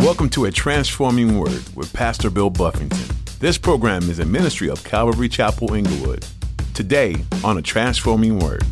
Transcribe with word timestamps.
Welcome 0.00 0.30
to 0.30 0.46
A 0.46 0.50
Transforming 0.50 1.38
Word 1.38 1.62
with 1.76 1.92
Pastor 1.92 2.30
Bill 2.30 2.48
Buffington. 2.48 3.04
This 3.38 3.58
program 3.58 4.08
is 4.08 4.18
a 4.18 4.24
ministry 4.24 4.70
of 4.70 4.82
Calvary 4.82 5.28
Chapel 5.28 5.74
Inglewood. 5.74 6.24
Today 6.72 7.16
on 7.44 7.58
A 7.58 7.62
Transforming 7.62 8.38
Word. 8.38 8.62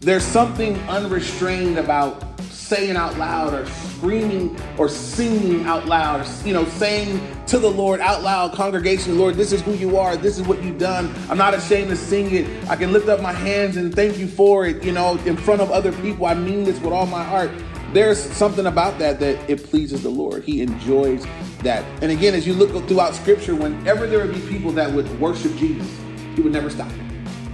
There's 0.00 0.24
something 0.24 0.76
unrestrained 0.88 1.78
about 1.78 2.40
saying 2.50 2.96
out 2.96 3.16
loud 3.16 3.54
or 3.54 3.64
screaming 3.66 4.58
or 4.76 4.88
singing 4.88 5.66
out 5.66 5.86
loud, 5.86 6.26
or, 6.26 6.46
you 6.46 6.52
know, 6.52 6.64
saying 6.64 7.20
to 7.46 7.60
the 7.60 7.70
Lord 7.70 8.00
out 8.00 8.22
loud, 8.22 8.54
congregation, 8.54 9.20
Lord, 9.20 9.36
this 9.36 9.52
is 9.52 9.62
who 9.62 9.72
you 9.74 9.98
are. 9.98 10.16
This 10.16 10.36
is 10.36 10.48
what 10.48 10.60
you've 10.64 10.78
done. 10.78 11.14
I'm 11.30 11.38
not 11.38 11.54
ashamed 11.54 11.90
to 11.90 11.96
sing 11.96 12.34
it. 12.34 12.68
I 12.68 12.74
can 12.74 12.92
lift 12.92 13.08
up 13.08 13.20
my 13.20 13.32
hands 13.32 13.76
and 13.76 13.94
thank 13.94 14.18
you 14.18 14.26
for 14.26 14.66
it, 14.66 14.82
you 14.82 14.90
know, 14.90 15.16
in 15.18 15.36
front 15.36 15.60
of 15.60 15.70
other 15.70 15.92
people. 15.92 16.26
I 16.26 16.34
mean 16.34 16.64
this 16.64 16.80
with 16.80 16.92
all 16.92 17.06
my 17.06 17.22
heart. 17.22 17.52
There's 17.92 18.18
something 18.18 18.64
about 18.64 18.98
that 19.00 19.20
that 19.20 19.50
it 19.50 19.64
pleases 19.64 20.02
the 20.02 20.08
Lord. 20.08 20.44
He 20.44 20.62
enjoys 20.62 21.26
that. 21.58 21.84
And 22.02 22.10
again, 22.10 22.32
as 22.32 22.46
you 22.46 22.54
look 22.54 22.70
throughout 22.88 23.14
scripture, 23.14 23.54
whenever 23.54 24.06
there 24.06 24.24
would 24.24 24.34
be 24.34 24.40
people 24.48 24.72
that 24.72 24.90
would 24.90 25.20
worship 25.20 25.54
Jesus, 25.56 25.86
he 26.34 26.40
would 26.40 26.52
never 26.54 26.70
stop. 26.70 26.90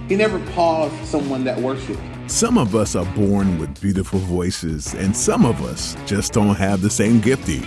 He 0.07 0.15
never 0.15 0.39
paused 0.53 0.95
someone 1.03 1.43
that 1.43 1.59
worshiped. 1.59 1.99
Some 2.27 2.57
of 2.57 2.73
us 2.73 2.95
are 2.95 3.05
born 3.15 3.59
with 3.59 3.81
beautiful 3.81 4.19
voices, 4.19 4.93
and 4.93 5.15
some 5.15 5.45
of 5.45 5.61
us 5.61 5.97
just 6.05 6.31
don't 6.31 6.55
have 6.55 6.81
the 6.81 6.89
same 6.89 7.19
gifting. 7.19 7.65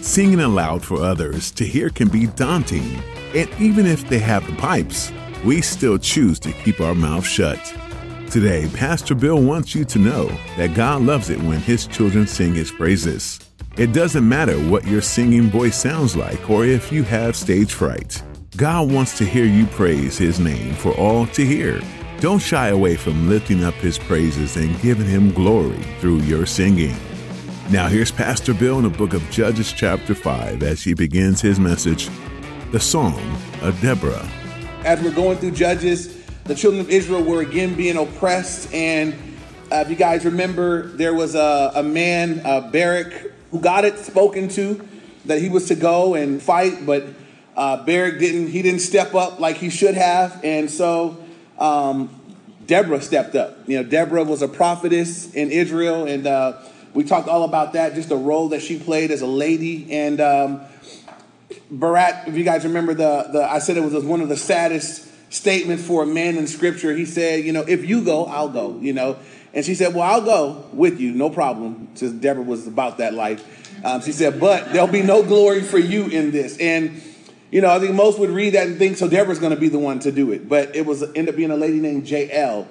Singing 0.00 0.40
aloud 0.40 0.84
for 0.84 1.02
others 1.02 1.50
to 1.52 1.64
hear 1.64 1.90
can 1.90 2.06
be 2.08 2.28
daunting, 2.28 3.02
and 3.34 3.50
even 3.58 3.84
if 3.84 4.08
they 4.08 4.20
have 4.20 4.46
the 4.46 4.54
pipes, 4.56 5.10
we 5.44 5.60
still 5.60 5.98
choose 5.98 6.38
to 6.38 6.52
keep 6.52 6.80
our 6.80 6.94
mouth 6.94 7.26
shut. 7.26 7.58
Today, 8.34 8.68
Pastor 8.74 9.14
Bill 9.14 9.40
wants 9.40 9.76
you 9.76 9.84
to 9.84 9.98
know 10.00 10.26
that 10.56 10.74
God 10.74 11.02
loves 11.02 11.30
it 11.30 11.40
when 11.42 11.60
His 11.60 11.86
children 11.86 12.26
sing 12.26 12.52
His 12.52 12.72
praises. 12.72 13.38
It 13.76 13.92
doesn't 13.92 14.28
matter 14.28 14.56
what 14.56 14.84
your 14.88 15.02
singing 15.02 15.50
voice 15.50 15.80
sounds 15.80 16.16
like 16.16 16.50
or 16.50 16.64
if 16.64 16.90
you 16.90 17.04
have 17.04 17.36
stage 17.36 17.72
fright. 17.72 18.20
God 18.56 18.90
wants 18.90 19.16
to 19.18 19.24
hear 19.24 19.44
you 19.44 19.66
praise 19.66 20.18
His 20.18 20.40
name 20.40 20.74
for 20.74 20.92
all 20.94 21.28
to 21.28 21.46
hear. 21.46 21.80
Don't 22.18 22.40
shy 22.40 22.70
away 22.70 22.96
from 22.96 23.28
lifting 23.28 23.62
up 23.62 23.74
his 23.74 24.00
praises 24.00 24.56
and 24.56 24.80
giving 24.82 25.06
him 25.06 25.32
glory 25.32 25.84
through 26.00 26.22
your 26.22 26.44
singing. 26.44 26.96
Now, 27.70 27.86
here's 27.86 28.10
Pastor 28.10 28.52
Bill 28.52 28.78
in 28.78 28.82
the 28.82 28.90
book 28.90 29.14
of 29.14 29.22
Judges, 29.30 29.72
chapter 29.72 30.12
5, 30.12 30.64
as 30.64 30.82
he 30.82 30.92
begins 30.92 31.40
his 31.40 31.60
message 31.60 32.08
The 32.72 32.80
Song 32.80 33.20
of 33.62 33.80
Deborah. 33.80 34.28
As 34.84 35.00
we're 35.00 35.12
going 35.12 35.38
through 35.38 35.52
Judges, 35.52 36.23
the 36.44 36.54
children 36.54 36.80
of 36.80 36.90
Israel 36.90 37.22
were 37.22 37.40
again 37.40 37.74
being 37.74 37.96
oppressed. 37.96 38.72
And 38.74 39.14
uh, 39.72 39.76
if 39.76 39.88
you 39.88 39.96
guys 39.96 40.26
remember, 40.26 40.88
there 40.88 41.14
was 41.14 41.34
a, 41.34 41.72
a 41.74 41.82
man, 41.82 42.42
uh, 42.44 42.70
Barak, 42.70 43.32
who 43.50 43.60
got 43.60 43.86
it 43.86 43.98
spoken 43.98 44.48
to 44.48 44.86
that 45.24 45.40
he 45.40 45.48
was 45.48 45.68
to 45.68 45.74
go 45.74 46.14
and 46.14 46.42
fight, 46.42 46.84
but 46.84 47.06
uh, 47.56 47.82
Barak 47.84 48.18
didn't, 48.18 48.48
he 48.48 48.60
didn't 48.60 48.80
step 48.80 49.14
up 49.14 49.40
like 49.40 49.56
he 49.56 49.70
should 49.70 49.94
have. 49.94 50.38
And 50.44 50.70
so 50.70 51.16
um, 51.58 52.10
Deborah 52.66 53.00
stepped 53.00 53.34
up. 53.36 53.66
You 53.66 53.82
know, 53.82 53.88
Deborah 53.88 54.24
was 54.24 54.42
a 54.42 54.48
prophetess 54.48 55.32
in 55.32 55.50
Israel, 55.50 56.06
and 56.06 56.26
uh, 56.26 56.60
we 56.92 57.04
talked 57.04 57.26
all 57.26 57.44
about 57.44 57.72
that, 57.72 57.94
just 57.94 58.10
the 58.10 58.16
role 58.16 58.50
that 58.50 58.60
she 58.60 58.78
played 58.78 59.10
as 59.10 59.22
a 59.22 59.26
lady. 59.26 59.90
And 59.90 60.20
um, 60.20 60.60
Barak, 61.70 62.28
if 62.28 62.36
you 62.36 62.44
guys 62.44 62.64
remember, 62.64 62.92
the, 62.92 63.30
the 63.32 63.50
I 63.50 63.60
said 63.60 63.78
it 63.78 63.82
was 63.82 64.04
one 64.04 64.20
of 64.20 64.28
the 64.28 64.36
saddest 64.36 65.08
statements 65.34 65.84
for 65.84 66.04
a 66.04 66.06
man 66.06 66.36
in 66.36 66.46
Scripture. 66.46 66.94
He 66.94 67.04
said, 67.04 67.44
you 67.44 67.52
know, 67.52 67.62
if 67.62 67.88
you 67.88 68.04
go, 68.04 68.24
I'll 68.26 68.48
go. 68.48 68.78
You 68.78 68.92
know, 68.92 69.18
and 69.52 69.64
she 69.64 69.74
said, 69.74 69.94
well, 69.94 70.02
I'll 70.02 70.24
go 70.24 70.64
with 70.72 71.00
you, 71.00 71.12
no 71.12 71.30
problem. 71.30 71.88
Since 71.94 72.12
Deborah 72.14 72.42
was 72.42 72.66
about 72.66 72.98
that 72.98 73.14
life, 73.14 73.44
um, 73.84 74.00
she 74.00 74.12
said, 74.12 74.40
but 74.40 74.72
there'll 74.72 74.86
be 74.86 75.02
no 75.02 75.22
glory 75.22 75.62
for 75.62 75.78
you 75.78 76.06
in 76.06 76.30
this. 76.30 76.56
And 76.58 77.02
you 77.50 77.60
know, 77.60 77.70
I 77.70 77.78
think 77.78 77.94
most 77.94 78.18
would 78.18 78.30
read 78.30 78.54
that 78.54 78.66
and 78.66 78.78
think 78.78 78.96
so 78.96 79.08
Deborah's 79.08 79.38
going 79.38 79.54
to 79.54 79.60
be 79.60 79.68
the 79.68 79.78
one 79.78 80.00
to 80.00 80.10
do 80.10 80.32
it. 80.32 80.48
But 80.48 80.74
it 80.74 80.84
was 80.84 81.04
end 81.14 81.28
up 81.28 81.36
being 81.36 81.52
a 81.52 81.56
lady 81.56 81.78
named 81.78 82.08
Jael. 82.08 82.66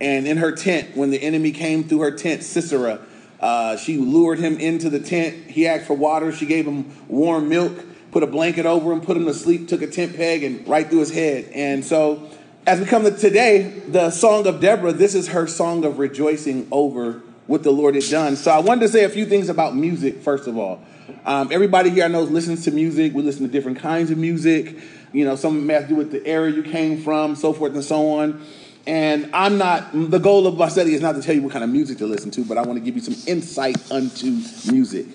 And 0.00 0.28
in 0.28 0.36
her 0.36 0.52
tent, 0.52 0.96
when 0.96 1.10
the 1.10 1.20
enemy 1.20 1.50
came 1.50 1.82
through 1.82 2.00
her 2.00 2.12
tent, 2.12 2.44
Sisera, 2.44 3.00
uh, 3.40 3.76
she 3.76 3.98
lured 3.98 4.38
him 4.38 4.58
into 4.58 4.90
the 4.90 5.00
tent. 5.00 5.50
He 5.50 5.66
asked 5.66 5.86
for 5.86 5.94
water. 5.94 6.30
She 6.30 6.46
gave 6.46 6.66
him 6.66 6.88
warm 7.08 7.48
milk, 7.48 7.76
put 8.10 8.22
a 8.22 8.26
blanket 8.26 8.66
over 8.66 8.92
him, 8.92 9.00
put 9.00 9.16
him 9.16 9.26
to 9.26 9.34
sleep, 9.34 9.68
took 9.68 9.82
a 9.82 9.86
tent 9.86 10.16
peg, 10.16 10.42
and 10.42 10.66
right 10.66 10.88
through 10.88 11.00
his 11.00 11.12
head. 11.12 11.50
And 11.54 11.84
so, 11.84 12.30
as 12.66 12.80
we 12.80 12.86
come 12.86 13.04
to 13.04 13.10
today, 13.10 13.62
the 13.88 14.10
song 14.10 14.46
of 14.46 14.60
Deborah, 14.60 14.92
this 14.92 15.14
is 15.14 15.28
her 15.28 15.46
song 15.46 15.84
of 15.84 15.98
rejoicing 15.98 16.68
over 16.70 17.22
what 17.46 17.62
the 17.62 17.70
Lord 17.70 17.94
had 17.94 18.04
done. 18.04 18.36
So, 18.36 18.50
I 18.50 18.58
wanted 18.60 18.82
to 18.82 18.88
say 18.88 19.04
a 19.04 19.08
few 19.08 19.26
things 19.26 19.48
about 19.48 19.74
music, 19.76 20.22
first 20.22 20.46
of 20.46 20.56
all. 20.56 20.82
Um, 21.24 21.48
everybody 21.50 21.90
here 21.90 22.04
I 22.04 22.08
know 22.08 22.22
listens 22.22 22.64
to 22.64 22.70
music. 22.70 23.14
We 23.14 23.22
listen 23.22 23.46
to 23.46 23.52
different 23.52 23.78
kinds 23.78 24.10
of 24.10 24.18
music. 24.18 24.76
You 25.12 25.24
know, 25.24 25.36
some 25.36 25.66
may 25.66 25.74
have 25.74 25.84
to 25.84 25.88
do 25.88 25.94
with 25.96 26.10
the 26.10 26.24
area 26.26 26.54
you 26.54 26.62
came 26.62 27.02
from, 27.02 27.34
so 27.34 27.52
forth 27.52 27.74
and 27.74 27.84
so 27.84 28.18
on. 28.18 28.44
And 28.86 29.30
I'm 29.34 29.58
not, 29.58 29.90
the 29.92 30.18
goal 30.18 30.46
of 30.46 30.56
my 30.56 30.68
study 30.68 30.94
is 30.94 31.02
not 31.02 31.14
to 31.14 31.22
tell 31.22 31.34
you 31.34 31.42
what 31.42 31.52
kind 31.52 31.64
of 31.64 31.68
music 31.70 31.98
to 31.98 32.06
listen 32.06 32.30
to, 32.32 32.44
but 32.44 32.56
I 32.56 32.62
want 32.62 32.78
to 32.78 32.84
give 32.84 32.94
you 32.94 33.02
some 33.02 33.16
insight 33.26 33.76
unto 33.90 34.40
music. 34.70 35.06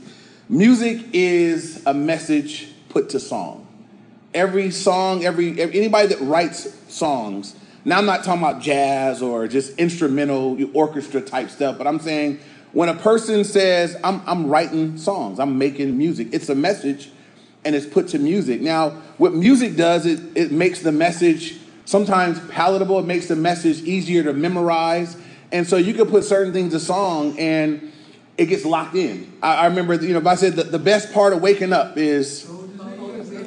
Music 0.49 1.01
is 1.13 1.83
a 1.85 1.93
message 1.93 2.72
put 2.93 3.09
to 3.09 3.19
song. 3.19 3.67
Every 4.33 4.71
song, 4.71 5.25
every, 5.25 5.59
anybody 5.59 6.07
that 6.09 6.21
writes 6.21 6.71
songs, 6.87 7.55
now 7.83 7.97
I'm 7.97 8.05
not 8.05 8.23
talking 8.23 8.41
about 8.41 8.61
jazz 8.61 9.21
or 9.21 9.47
just 9.47 9.77
instrumental 9.77 10.57
orchestra 10.73 11.19
type 11.19 11.49
stuff, 11.49 11.77
but 11.77 11.87
I'm 11.87 11.99
saying 11.99 12.39
when 12.71 12.89
a 12.89 12.95
person 12.95 13.43
says, 13.43 13.97
I'm, 14.03 14.21
I'm 14.25 14.47
writing 14.47 14.97
songs, 14.97 15.39
I'm 15.39 15.57
making 15.57 15.97
music, 15.97 16.29
it's 16.31 16.49
a 16.49 16.55
message 16.55 17.09
and 17.65 17.75
it's 17.75 17.85
put 17.85 18.09
to 18.09 18.19
music. 18.19 18.61
Now, 18.61 18.91
what 19.17 19.33
music 19.33 19.75
does, 19.75 20.05
it, 20.05 20.19
it 20.35 20.51
makes 20.51 20.81
the 20.81 20.91
message 20.91 21.57
sometimes 21.85 22.39
palatable, 22.49 22.99
it 22.99 23.05
makes 23.05 23.27
the 23.27 23.35
message 23.35 23.81
easier 23.81 24.23
to 24.23 24.33
memorize. 24.33 25.17
And 25.51 25.67
so 25.67 25.77
you 25.77 25.93
can 25.93 26.07
put 26.07 26.23
certain 26.23 26.53
things 26.53 26.73
to 26.73 26.79
song 26.79 27.37
and 27.39 27.91
it 28.37 28.45
gets 28.45 28.65
locked 28.65 28.95
in. 28.95 29.31
I, 29.41 29.55
I 29.55 29.65
remember, 29.67 29.95
you 29.95 30.13
know, 30.13 30.19
if 30.19 30.27
I 30.27 30.35
said 30.35 30.55
the, 30.55 30.63
the 30.63 30.79
best 30.79 31.13
part 31.13 31.33
of 31.33 31.41
waking 31.41 31.73
up 31.73 31.97
is, 31.97 32.49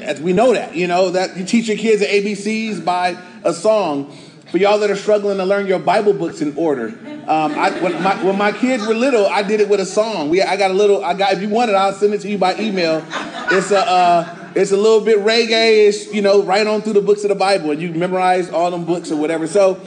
as 0.06 0.21
we 0.21 0.33
know 0.33 0.55
that, 0.55 0.75
you 0.75 0.87
know, 0.87 1.11
that 1.11 1.37
you 1.37 1.44
teach 1.44 1.69
your 1.69 1.77
kids 1.77 2.00
the 2.00 2.06
ABCs 2.06 2.84
by 2.84 3.17
a 3.44 3.53
song. 3.53 4.17
For 4.50 4.59
y'all 4.59 4.78
that 4.78 4.91
are 4.91 4.97
struggling 4.97 5.39
to 5.39 5.44
learn 5.44 5.67
your 5.67 5.81
Bible 5.81 6.12
books 6.12 6.41
in 6.41 6.56
order, 6.56 6.89
um, 7.27 7.53
I, 7.59 7.71
when, 7.81 8.00
my, 8.00 8.22
when 8.22 8.39
my 8.39 8.53
kids 8.53 8.87
were 8.87 8.95
little, 8.95 9.27
I 9.27 9.43
did 9.43 9.61
it 9.61 9.69
with 9.69 9.81
a 9.81 9.87
song. 9.87 10.31
We, 10.31 10.41
I 10.41 10.56
got 10.56 10.71
a 10.71 10.75
little. 10.75 11.05
I 11.05 11.15
got. 11.15 11.33
If 11.33 11.43
you 11.43 11.49
want 11.49 11.71
it, 11.71 11.75
I'll 11.75 11.93
send 11.93 12.15
it 12.15 12.21
to 12.21 12.28
you 12.28 12.39
by 12.39 12.56
email. 12.56 13.05
It's 13.50 13.72
a. 13.72 13.78
Uh, 13.78 14.37
it's 14.56 14.72
a 14.72 14.77
little 14.77 15.03
bit 15.03 15.19
reggae-ish, 15.19 16.15
you 16.15 16.22
know, 16.22 16.43
right 16.43 16.66
on 16.66 16.81
through 16.81 16.95
the 16.95 17.03
books 17.03 17.25
of 17.25 17.28
the 17.28 17.34
Bible, 17.34 17.72
and 17.72 17.83
you 17.83 17.93
memorize 17.93 18.49
all 18.49 18.71
them 18.71 18.87
books 18.87 19.11
or 19.12 19.16
whatever. 19.16 19.47
So, 19.47 19.78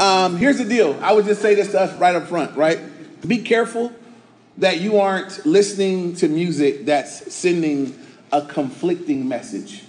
um, 0.00 0.38
here's 0.38 0.56
the 0.56 0.64
deal. 0.64 0.98
I 1.02 1.12
would 1.12 1.26
just 1.26 1.42
say 1.42 1.54
this 1.54 1.72
to 1.72 1.80
us 1.82 1.94
right 1.98 2.16
up 2.16 2.26
front, 2.26 2.56
right? 2.56 2.80
Be 3.28 3.42
careful 3.42 3.92
that 4.56 4.80
you 4.80 4.98
aren't 4.98 5.44
listening 5.44 6.14
to 6.16 6.28
music 6.28 6.86
that's 6.86 7.34
sending 7.34 7.92
a 8.36 8.46
conflicting 8.46 9.26
message 9.28 9.82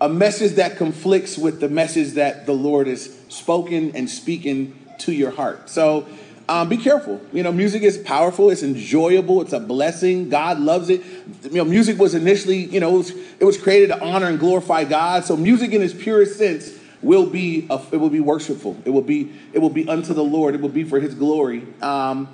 a 0.00 0.08
message 0.08 0.52
that 0.52 0.76
conflicts 0.76 1.36
with 1.36 1.60
the 1.60 1.68
message 1.68 2.12
that 2.12 2.46
the 2.46 2.54
Lord 2.54 2.86
has 2.86 3.14
spoken 3.28 3.94
and 3.94 4.08
speaking 4.08 4.74
to 5.00 5.12
your 5.12 5.30
heart. 5.30 5.68
So 5.68 6.06
um, 6.48 6.68
be 6.68 6.78
careful. 6.78 7.20
You 7.32 7.42
know, 7.42 7.52
music 7.52 7.82
is 7.82 7.98
powerful. 7.98 8.50
It's 8.50 8.62
enjoyable. 8.62 9.42
It's 9.42 9.52
a 9.52 9.60
blessing. 9.60 10.30
God 10.30 10.58
loves 10.58 10.88
it. 10.88 11.02
You 11.42 11.58
know, 11.58 11.64
music 11.64 11.98
was 11.98 12.14
initially, 12.14 12.64
you 12.64 12.80
know, 12.80 12.94
it 12.94 12.98
was, 12.98 13.10
it 13.40 13.44
was 13.44 13.58
created 13.58 13.88
to 13.88 14.02
honor 14.02 14.26
and 14.26 14.38
glorify 14.38 14.84
God. 14.84 15.24
So 15.24 15.36
music, 15.36 15.72
in 15.72 15.82
its 15.82 15.94
purest 15.94 16.38
sense, 16.38 16.76
will 17.02 17.26
be 17.26 17.66
a, 17.70 17.80
it 17.92 17.98
will 17.98 18.10
be 18.10 18.20
worshipful. 18.20 18.76
It 18.84 18.90
will 18.90 19.02
be 19.02 19.32
it 19.52 19.58
will 19.58 19.70
be 19.70 19.88
unto 19.88 20.12
the 20.12 20.24
Lord. 20.24 20.54
It 20.54 20.60
will 20.60 20.68
be 20.70 20.84
for 20.84 20.98
His 20.98 21.14
glory. 21.14 21.66
Um, 21.80 22.28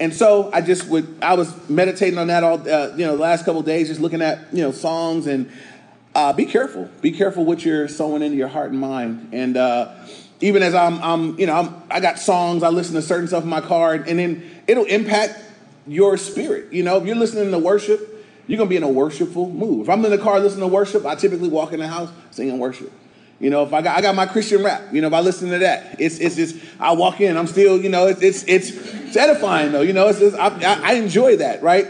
and 0.00 0.12
so 0.12 0.50
I 0.52 0.60
just 0.60 0.88
would 0.88 1.18
I 1.22 1.34
was 1.34 1.68
meditating 1.68 2.18
on 2.18 2.26
that 2.26 2.42
all 2.42 2.68
uh, 2.68 2.94
you 2.96 3.06
know 3.06 3.16
the 3.16 3.22
last 3.22 3.44
couple 3.44 3.62
days, 3.62 3.88
just 3.88 4.00
looking 4.00 4.22
at 4.22 4.52
you 4.52 4.62
know 4.62 4.72
songs 4.72 5.26
and 5.26 5.50
uh, 6.14 6.32
be 6.32 6.46
careful. 6.46 6.88
Be 7.00 7.12
careful 7.12 7.44
what 7.44 7.64
you're 7.64 7.88
sowing 7.88 8.22
into 8.22 8.36
your 8.36 8.48
heart 8.48 8.70
and 8.70 8.80
mind. 8.80 9.30
And 9.32 9.56
uh, 9.56 9.94
even 10.40 10.62
as 10.62 10.74
I'm, 10.74 11.02
I'm 11.02 11.38
you 11.38 11.46
know, 11.46 11.54
I'm, 11.54 11.82
I 11.90 12.00
got 12.00 12.18
songs, 12.18 12.62
I 12.62 12.68
listen 12.68 12.94
to 12.94 13.02
certain 13.02 13.26
stuff 13.26 13.44
in 13.44 13.48
my 13.48 13.60
car, 13.60 13.94
and 13.94 14.18
then 14.18 14.62
it'll 14.66 14.84
impact 14.84 15.40
your 15.86 16.16
spirit. 16.16 16.72
You 16.72 16.82
know, 16.82 16.96
if 16.96 17.06
you're 17.06 17.16
listening 17.16 17.50
to 17.50 17.58
worship, 17.58 18.10
you're 18.46 18.58
gonna 18.58 18.70
be 18.70 18.76
in 18.76 18.82
a 18.82 18.88
worshipful 18.88 19.50
mood. 19.50 19.82
If 19.82 19.90
I'm 19.90 20.04
in 20.04 20.10
the 20.10 20.18
car 20.18 20.38
listening 20.40 20.68
to 20.68 20.72
worship, 20.72 21.06
I 21.06 21.14
typically 21.14 21.48
walk 21.48 21.72
in 21.72 21.80
the 21.80 21.88
house 21.88 22.10
singing 22.30 22.58
worship. 22.58 22.92
You 23.40 23.50
know, 23.50 23.64
if 23.64 23.72
I 23.72 23.82
got 23.82 23.98
I 23.98 24.00
got 24.00 24.14
my 24.14 24.26
Christian 24.26 24.62
rap, 24.62 24.82
you 24.92 25.00
know, 25.00 25.08
if 25.08 25.12
I 25.12 25.20
listen 25.20 25.50
to 25.50 25.58
that, 25.58 26.00
it's 26.00 26.18
it's 26.18 26.36
just 26.36 26.56
I 26.78 26.92
walk 26.92 27.20
in, 27.20 27.36
I'm 27.36 27.46
still, 27.46 27.80
you 27.80 27.88
know, 27.88 28.06
it's 28.06 28.22
it's 28.22 28.44
it's, 28.44 29.16
edifying 29.16 29.72
though. 29.72 29.82
You 29.82 29.92
know, 29.92 30.08
it's 30.08 30.18
just, 30.18 30.36
I, 30.36 30.80
I, 30.82 30.94
enjoy 30.94 31.36
that, 31.36 31.62
right? 31.62 31.86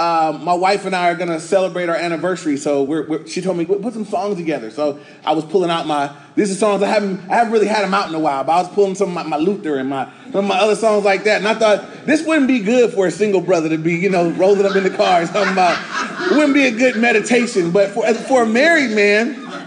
um, 0.00 0.44
my 0.44 0.54
wife 0.54 0.86
and 0.86 0.96
I 0.96 1.10
are 1.10 1.14
gonna 1.14 1.40
celebrate 1.40 1.88
our 1.88 1.96
anniversary. 1.96 2.56
So 2.56 2.82
we're, 2.82 3.06
we're, 3.06 3.26
she 3.26 3.42
told 3.42 3.58
me 3.58 3.66
put 3.66 3.92
some 3.92 4.06
songs 4.06 4.36
together. 4.36 4.70
So 4.70 4.98
I 5.24 5.34
was 5.34 5.44
pulling 5.44 5.70
out 5.70 5.86
my 5.86 6.14
these 6.36 6.50
are 6.50 6.54
songs 6.54 6.82
I 6.82 6.86
haven't 6.86 7.28
I 7.28 7.34
haven't 7.34 7.52
really 7.52 7.66
had 7.66 7.82
them 7.82 7.92
out 7.92 8.08
in 8.08 8.14
a 8.14 8.18
while. 8.18 8.42
But 8.44 8.52
I 8.52 8.62
was 8.62 8.68
pulling 8.68 8.94
some 8.94 9.08
of 9.08 9.14
my, 9.14 9.22
my 9.24 9.36
Luther 9.36 9.76
and 9.76 9.90
my 9.90 10.10
some 10.32 10.44
of 10.44 10.44
my 10.46 10.58
other 10.58 10.76
songs 10.76 11.04
like 11.04 11.24
that. 11.24 11.38
And 11.38 11.48
I 11.48 11.54
thought 11.54 12.06
this 12.06 12.24
wouldn't 12.24 12.48
be 12.48 12.60
good 12.60 12.94
for 12.94 13.06
a 13.06 13.10
single 13.10 13.42
brother 13.42 13.68
to 13.68 13.76
be 13.76 13.94
you 13.94 14.08
know 14.08 14.30
rolling 14.30 14.64
up 14.64 14.74
in 14.74 14.84
the 14.84 14.90
car 14.90 15.20
and 15.20 15.28
something 15.28 15.52
about. 15.52 15.78
It 16.30 16.36
wouldn't 16.36 16.54
be 16.54 16.66
a 16.66 16.70
good 16.70 16.96
meditation. 16.96 17.70
But 17.70 17.90
for 17.90 18.06
for 18.14 18.44
a 18.44 18.46
married 18.46 18.92
man, 18.92 19.59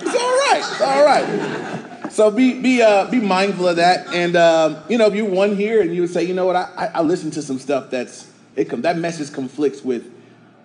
All 0.82 1.06
right. 1.06 2.10
So 2.12 2.30
be 2.30 2.62
be 2.62 2.82
uh, 2.82 3.10
be 3.10 3.20
mindful 3.20 3.68
of 3.68 3.78
that. 3.78 4.14
And 4.14 4.36
um, 4.36 4.78
you 4.88 4.98
know 4.98 5.08
if 5.08 5.16
you're 5.16 5.30
one 5.30 5.56
here 5.56 5.82
and 5.82 5.94
you 5.96 6.02
would 6.02 6.12
say 6.12 6.24
you 6.24 6.34
know 6.34 6.46
what 6.46 6.56
I 6.56 6.70
I, 6.78 6.86
I 6.86 7.02
listen 7.02 7.32
to 7.32 7.42
some 7.42 7.58
stuff 7.60 7.90
that's 7.90 8.32
it 8.56 8.70
com- 8.70 8.84
that 8.84 8.98
message 8.98 9.34
conflicts 9.34 9.84
with 9.84 10.12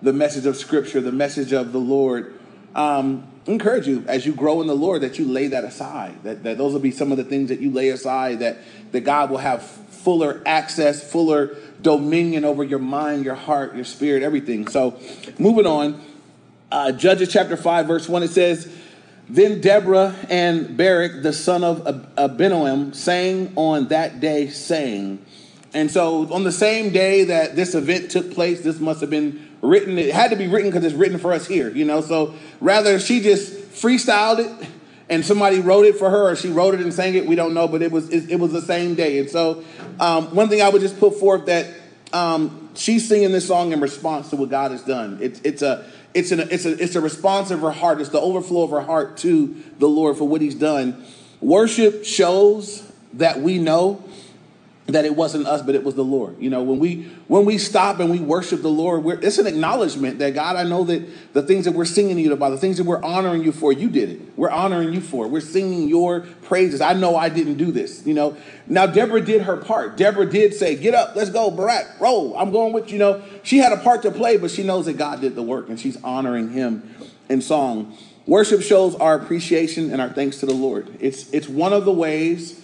the 0.03 0.12
message 0.12 0.47
of 0.47 0.56
Scripture, 0.56 1.00
the 1.00 1.12
message 1.12 1.53
of 1.53 1.73
the 1.73 1.79
Lord. 1.79 2.39
Um, 2.75 3.27
encourage 3.47 3.87
you 3.87 4.05
as 4.06 4.27
you 4.27 4.35
grow 4.35 4.61
in 4.61 4.67
the 4.67 4.77
Lord 4.77 5.00
that 5.00 5.19
you 5.19 5.25
lay 5.25 5.49
that 5.49 5.65
aside. 5.65 6.23
That, 6.23 6.43
that 6.43 6.59
those 6.59 6.75
will 6.75 6.81
be 6.81 6.91
some 6.91 7.12
of 7.12 7.17
the 7.17 7.25
things 7.25 7.49
that 7.49 7.61
you 7.61 7.71
lay 7.71 7.89
aside. 7.89 8.41
That 8.41 8.59
that 8.93 9.00
God 9.00 9.31
will 9.31 9.39
have 9.39 9.62
fuller 9.62 10.43
access, 10.45 11.11
fuller 11.11 11.56
dominion 11.81 12.45
over 12.45 12.62
your 12.62 12.79
mind, 12.79 13.25
your 13.25 13.35
heart, 13.35 13.75
your 13.75 13.85
spirit, 13.85 14.23
everything. 14.23 14.69
So, 14.69 15.00
moving 15.39 15.67
on, 15.67 16.03
uh, 16.71 16.93
Judges 16.93 17.33
chapter 17.33 17.56
five, 17.56 17.87
verse 17.87 18.06
one, 18.06 18.23
it 18.23 18.29
says. 18.29 18.71
Then 19.29 19.61
Deborah 19.61 20.15
and 20.31 20.77
Barak, 20.77 21.23
the 21.23 21.33
son 21.33 21.63
of 21.63 21.83
Abinoam, 22.17 22.95
sang 22.95 23.53
on 23.57 23.89
that 23.89 24.21
day, 24.21 24.49
saying, 24.49 25.25
and 25.75 25.91
so 25.91 26.33
on 26.33 26.45
the 26.45 26.53
same 26.53 26.93
day 26.93 27.25
that 27.25 27.55
this 27.55 27.75
event 27.75 28.11
took 28.11 28.33
place, 28.33 28.63
this 28.63 28.81
must 28.81 29.01
have 29.03 29.11
been 29.11 29.47
written. 29.61 29.99
It 29.99 30.15
had 30.15 30.31
to 30.31 30.37
be 30.37 30.47
written 30.47 30.71
because 30.71 30.85
it's 30.85 30.95
written 30.95 31.19
for 31.19 31.33
us 31.33 31.47
here, 31.47 31.69
you 31.71 31.85
know. 31.85 32.01
So 32.01 32.35
rather, 32.61 32.99
she 32.99 33.21
just 33.21 33.53
freestyled 33.53 34.39
it, 34.39 34.69
and 35.11 35.25
somebody 35.25 35.61
wrote 35.61 35.85
it 35.85 35.97
for 35.97 36.09
her, 36.09 36.31
or 36.31 36.37
she 36.37 36.49
wrote 36.49 36.75
it 36.75 36.81
and 36.81 36.93
sang 36.93 37.15
it. 37.15 37.27
We 37.27 37.35
don't 37.35 37.53
know, 37.53 37.69
but 37.69 37.83
it 37.83 37.93
was 37.93 38.09
it, 38.09 38.31
it 38.31 38.37
was 38.37 38.53
the 38.53 38.63
same 38.63 38.95
day. 38.95 39.19
And 39.19 39.29
so, 39.29 39.63
um, 40.01 40.35
one 40.35 40.49
thing 40.49 40.63
I 40.63 40.71
would 40.71 40.81
just 40.81 40.99
put 40.99 41.17
forth 41.17 41.47
that 41.47 41.67
um, 42.15 42.71
she's 42.75 43.07
singing 43.07 43.33
this 43.33 43.47
song 43.47 43.73
in 43.73 43.81
response 43.81 44.31
to 44.31 44.37
what 44.37 44.49
God 44.49 44.71
has 44.71 44.83
done. 44.83 45.19
It's 45.21 45.41
it's 45.43 45.61
a 45.61 45.85
it's 46.15 46.33
an 46.33 46.41
it's 46.41 46.65
a 46.65 46.83
it's 46.83 46.95
a 46.95 47.01
response 47.01 47.51
of 47.51 47.61
her 47.61 47.71
heart. 47.71 48.01
It's 48.01 48.11
the 48.11 48.21
overflow 48.21 48.63
of 48.63 48.71
her 48.71 48.81
heart 48.81 49.17
to 49.19 49.55
the 49.79 49.89
Lord 49.89 50.17
for 50.17 50.25
what 50.27 50.41
He's 50.41 50.55
done. 50.55 51.05
Worship 51.41 52.05
shows 52.05 52.91
that 53.15 53.41
we 53.41 53.59
know 53.59 54.03
that 54.88 55.05
it 55.05 55.14
wasn't 55.14 55.46
us 55.46 55.61
but 55.61 55.75
it 55.75 55.85
was 55.85 55.94
the 55.94 56.05
lord. 56.05 56.40
You 56.40 56.49
know 56.50 56.62
when 56.62 56.79
we 56.79 57.02
when 57.29 57.44
we 57.44 57.58
stop 57.58 58.00
and 58.00 58.11
we 58.11 58.19
worship 58.19 58.62
the 58.62 58.70
lord 58.70 59.06
it's 59.23 59.38
an 59.38 59.46
acknowledgement 59.46 60.19
that 60.19 60.35
god 60.35 60.56
i 60.56 60.64
know 60.64 60.85
that 60.85 61.06
the 61.35 61.43
things 61.43 61.67
that 61.67 61.73
we're 61.73 61.85
singing 61.85 62.17
to 62.17 62.23
you 62.23 62.32
about 62.32 62.50
the 62.50 62.58
things 62.58 62.79
that 62.79 62.85
we're 62.85 63.02
honoring 63.02 63.44
you 63.44 63.52
for 63.52 63.70
you 63.73 63.90
did 63.90 64.08
it. 64.08 64.20
We're 64.37 64.50
honoring 64.50 64.94
you 64.94 65.00
for 65.00 65.29
we're 65.29 65.40
singing 65.40 65.88
your 65.88 66.20
praises. 66.20 66.81
I 66.81 66.94
know 66.94 67.17
i 67.17 67.29
didn't 67.29 67.58
do 67.58 67.70
this 67.70 68.06
you 68.06 68.14
know. 68.14 68.37
Now 68.67 68.87
deborah 68.87 69.20
did 69.20 69.43
her 69.43 69.58
part. 69.58 69.96
Deborah 69.96 70.29
did 70.29 70.55
say 70.55 70.75
get 70.75 70.94
up 70.94 71.14
let's 71.14 71.31
go 71.31 71.50
barak 71.50 72.00
roll. 72.00 72.37
I'm 72.37 72.50
going 72.50 72.73
with 72.73 72.90
you 72.90 72.99
know. 72.99 73.23
She 73.43 73.58
had 73.58 73.73
a 73.73 73.79
part 73.79 74.02
to 74.02 74.11
play 74.11 74.38
but 74.38 74.50
she 74.50 74.62
knows 74.62 74.87
that 74.87 74.96
god 74.96 75.20
did 75.20 75.35
the 75.35 75.43
work 75.43 75.69
and 75.69 75.79
she's 75.79 76.02
honoring 76.02 76.50
him 76.50 76.94
in 77.29 77.43
song. 77.43 77.96
Worship 78.26 78.62
shows 78.62 78.94
our 78.94 79.14
appreciation 79.14 79.90
and 79.90 80.00
our 80.00 80.11
thanks 80.11 80.38
to 80.38 80.46
the 80.46 80.55
lord. 80.55 80.96
It's 80.99 81.31
it's 81.32 81.49
one 81.49 81.75
of 81.75 81.85
the 81.85 81.93
ways 81.93 82.62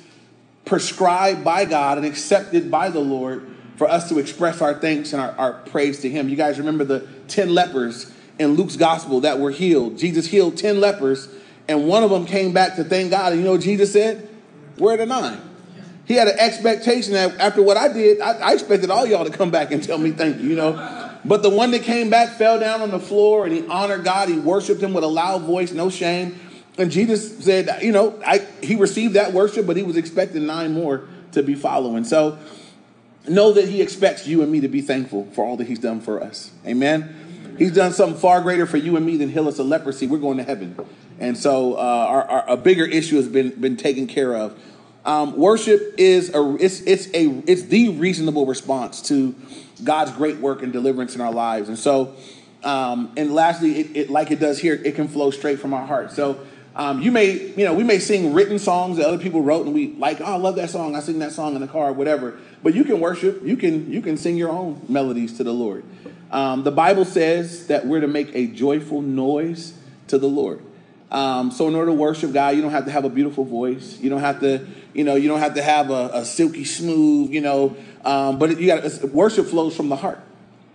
prescribed 0.64 1.44
by 1.44 1.64
God 1.64 1.98
and 1.98 2.06
accepted 2.06 2.70
by 2.70 2.88
the 2.88 3.00
Lord 3.00 3.46
for 3.76 3.88
us 3.88 4.08
to 4.08 4.18
express 4.18 4.60
our 4.60 4.74
thanks 4.74 5.12
and 5.12 5.20
our, 5.20 5.32
our 5.32 5.52
praise 5.64 6.00
to 6.00 6.10
Him. 6.10 6.28
You 6.28 6.36
guys 6.36 6.58
remember 6.58 6.84
the 6.84 7.06
10 7.28 7.52
lepers 7.54 8.12
in 8.38 8.54
Luke's 8.54 8.76
gospel 8.76 9.20
that 9.20 9.38
were 9.38 9.50
healed. 9.50 9.98
Jesus 9.98 10.26
healed 10.26 10.56
10 10.56 10.80
lepers, 10.80 11.28
and 11.68 11.86
one 11.86 12.02
of 12.02 12.10
them 12.10 12.26
came 12.26 12.52
back 12.52 12.76
to 12.76 12.84
thank 12.84 13.10
God. 13.10 13.32
And 13.32 13.42
you 13.42 13.46
know 13.46 13.58
Jesus 13.58 13.92
said? 13.92 14.28
Where 14.76 14.94
are 14.94 14.96
the 14.96 15.06
nine? 15.06 15.40
He 16.06 16.14
had 16.14 16.28
an 16.28 16.38
expectation 16.38 17.14
that 17.14 17.38
after 17.38 17.62
what 17.62 17.76
I 17.76 17.92
did, 17.92 18.20
I, 18.20 18.32
I 18.32 18.52
expected 18.52 18.90
all 18.90 19.06
y'all 19.06 19.24
to 19.24 19.30
come 19.30 19.50
back 19.50 19.70
and 19.70 19.82
tell 19.82 19.98
me 19.98 20.10
thank 20.10 20.40
you, 20.40 20.50
you 20.50 20.56
know. 20.56 21.12
But 21.24 21.42
the 21.42 21.50
one 21.50 21.70
that 21.70 21.82
came 21.82 22.10
back 22.10 22.36
fell 22.36 22.60
down 22.60 22.82
on 22.82 22.90
the 22.90 23.00
floor 23.00 23.46
and 23.46 23.54
he 23.54 23.66
honored 23.66 24.04
God. 24.04 24.28
He 24.28 24.38
worshiped 24.38 24.82
him 24.82 24.92
with 24.92 25.04
a 25.04 25.08
loud 25.08 25.42
voice, 25.42 25.72
no 25.72 25.88
shame. 25.88 26.38
And 26.76 26.90
Jesus 26.90 27.44
said, 27.44 27.82
you 27.82 27.92
know, 27.92 28.20
I, 28.26 28.38
he 28.62 28.74
received 28.74 29.14
that 29.14 29.32
worship, 29.32 29.66
but 29.66 29.76
he 29.76 29.82
was 29.82 29.96
expecting 29.96 30.46
nine 30.46 30.72
more 30.72 31.08
to 31.32 31.42
be 31.42 31.54
following. 31.54 32.04
So 32.04 32.38
know 33.28 33.52
that 33.52 33.68
he 33.68 33.80
expects 33.80 34.26
you 34.26 34.42
and 34.42 34.50
me 34.50 34.60
to 34.60 34.68
be 34.68 34.80
thankful 34.80 35.26
for 35.32 35.44
all 35.44 35.56
that 35.56 35.66
he's 35.66 35.78
done 35.78 36.00
for 36.00 36.22
us. 36.22 36.50
Amen. 36.66 37.54
He's 37.58 37.72
done 37.72 37.92
something 37.92 38.18
far 38.18 38.40
greater 38.40 38.66
for 38.66 38.76
you 38.76 38.96
and 38.96 39.06
me 39.06 39.16
than 39.16 39.28
heal 39.30 39.46
us 39.46 39.58
of 39.58 39.66
leprosy. 39.66 40.06
We're 40.06 40.18
going 40.18 40.38
to 40.38 40.44
heaven. 40.44 40.76
And 41.20 41.38
so 41.38 41.74
uh, 41.74 41.76
our, 41.76 42.24
our, 42.28 42.50
a 42.50 42.56
bigger 42.56 42.84
issue 42.84 43.16
has 43.16 43.28
been, 43.28 43.50
been 43.50 43.76
taken 43.76 44.08
care 44.08 44.34
of. 44.34 44.58
Um, 45.04 45.36
worship 45.36 45.94
is 45.98 46.34
a 46.34 46.56
it's 46.58 46.80
it's 46.80 47.08
a 47.08 47.26
it's 47.46 47.64
the 47.64 47.90
reasonable 47.90 48.46
response 48.46 49.02
to 49.08 49.34
God's 49.82 50.12
great 50.12 50.38
work 50.38 50.62
and 50.62 50.72
deliverance 50.72 51.14
in 51.14 51.20
our 51.20 51.32
lives. 51.32 51.68
And 51.68 51.78
so, 51.78 52.14
um, 52.62 53.12
and 53.14 53.34
lastly, 53.34 53.80
it, 53.80 53.96
it, 53.96 54.10
like 54.10 54.30
it 54.30 54.40
does 54.40 54.58
here, 54.58 54.80
it 54.82 54.94
can 54.94 55.08
flow 55.08 55.30
straight 55.30 55.60
from 55.60 55.74
our 55.74 55.86
heart. 55.86 56.12
So 56.12 56.40
um, 56.76 57.00
you 57.00 57.12
may, 57.12 57.52
you 57.54 57.64
know, 57.64 57.72
we 57.72 57.84
may 57.84 58.00
sing 58.00 58.32
written 58.32 58.58
songs 58.58 58.96
that 58.96 59.06
other 59.06 59.18
people 59.18 59.42
wrote, 59.42 59.66
and 59.66 59.74
we 59.74 59.92
like, 59.92 60.20
oh, 60.20 60.24
I 60.24 60.36
love 60.36 60.56
that 60.56 60.70
song. 60.70 60.96
I 60.96 61.00
sing 61.00 61.20
that 61.20 61.32
song 61.32 61.54
in 61.54 61.60
the 61.60 61.68
car, 61.68 61.92
whatever. 61.92 62.38
But 62.62 62.74
you 62.74 62.84
can 62.84 62.98
worship. 62.98 63.42
You 63.44 63.56
can, 63.56 63.92
you 63.92 64.00
can 64.00 64.16
sing 64.16 64.36
your 64.36 64.50
own 64.50 64.84
melodies 64.88 65.36
to 65.36 65.44
the 65.44 65.52
Lord. 65.52 65.84
Um, 66.32 66.64
the 66.64 66.72
Bible 66.72 67.04
says 67.04 67.68
that 67.68 67.86
we're 67.86 68.00
to 68.00 68.08
make 68.08 68.34
a 68.34 68.48
joyful 68.48 69.02
noise 69.02 69.74
to 70.08 70.18
the 70.18 70.26
Lord. 70.26 70.60
Um, 71.12 71.52
so 71.52 71.68
in 71.68 71.76
order 71.76 71.92
to 71.92 71.96
worship 71.96 72.32
God, 72.32 72.56
you 72.56 72.62
don't 72.62 72.72
have 72.72 72.86
to 72.86 72.90
have 72.90 73.04
a 73.04 73.08
beautiful 73.08 73.44
voice. 73.44 74.00
You 74.00 74.10
don't 74.10 74.20
have 74.20 74.40
to, 74.40 74.66
you 74.94 75.04
know, 75.04 75.14
you 75.14 75.28
don't 75.28 75.38
have 75.38 75.54
to 75.54 75.62
have 75.62 75.90
a, 75.90 76.10
a 76.12 76.24
silky 76.24 76.64
smooth, 76.64 77.30
you 77.30 77.40
know. 77.40 77.76
Um, 78.04 78.40
but 78.40 78.58
you 78.58 78.66
got 78.66 79.04
worship 79.04 79.46
flows 79.46 79.76
from 79.76 79.90
the 79.90 79.96
heart. 79.96 80.20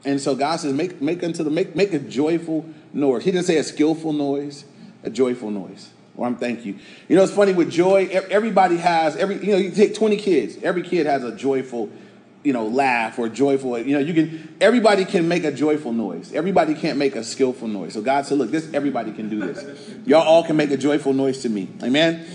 And 0.05 0.21
so 0.21 0.33
God 0.33 0.61
says, 0.61 0.71
make 0.71 1.01
make 1.01 1.23
unto 1.23 1.43
the 1.43 1.49
make 1.49 1.75
make 1.75 1.93
a 1.93 1.99
joyful 1.99 2.65
noise. 2.93 3.25
He 3.25 3.31
didn't 3.31 3.47
say 3.47 3.57
a 3.57 3.63
skillful 3.65 4.13
noise 4.13 4.63
a 5.03 5.09
joyful 5.09 5.51
noise. 5.51 5.89
Or 6.17 6.27
I'm 6.27 6.35
thank 6.35 6.65
you. 6.65 6.77
You 7.07 7.15
know, 7.15 7.23
it's 7.23 7.31
funny 7.31 7.53
with 7.53 7.71
joy, 7.71 8.07
everybody 8.29 8.77
has, 8.77 9.15
every, 9.15 9.37
you 9.37 9.53
know, 9.53 9.57
you 9.57 9.71
take 9.71 9.95
20 9.95 10.17
kids, 10.17 10.57
every 10.61 10.83
kid 10.83 11.05
has 11.05 11.23
a 11.23 11.33
joyful, 11.33 11.89
you 12.43 12.51
know, 12.51 12.67
laugh 12.67 13.17
or 13.17 13.29
joyful, 13.29 13.79
you 13.79 13.93
know, 13.93 13.99
you 13.99 14.13
can, 14.13 14.57
everybody 14.59 15.05
can 15.05 15.29
make 15.29 15.45
a 15.45 15.51
joyful 15.51 15.93
noise. 15.93 16.33
Everybody 16.33 16.73
can't 16.73 16.97
make 16.97 17.15
a 17.15 17.23
skillful 17.23 17.69
noise. 17.69 17.93
So 17.93 18.01
God 18.01 18.25
said, 18.25 18.37
look, 18.37 18.51
this, 18.51 18.69
everybody 18.73 19.13
can 19.13 19.29
do 19.29 19.39
this. 19.39 19.95
Y'all 20.05 20.21
all 20.21 20.43
can 20.43 20.57
make 20.57 20.71
a 20.71 20.77
joyful 20.77 21.13
noise 21.13 21.41
to 21.43 21.49
me. 21.49 21.69
Amen? 21.81 22.25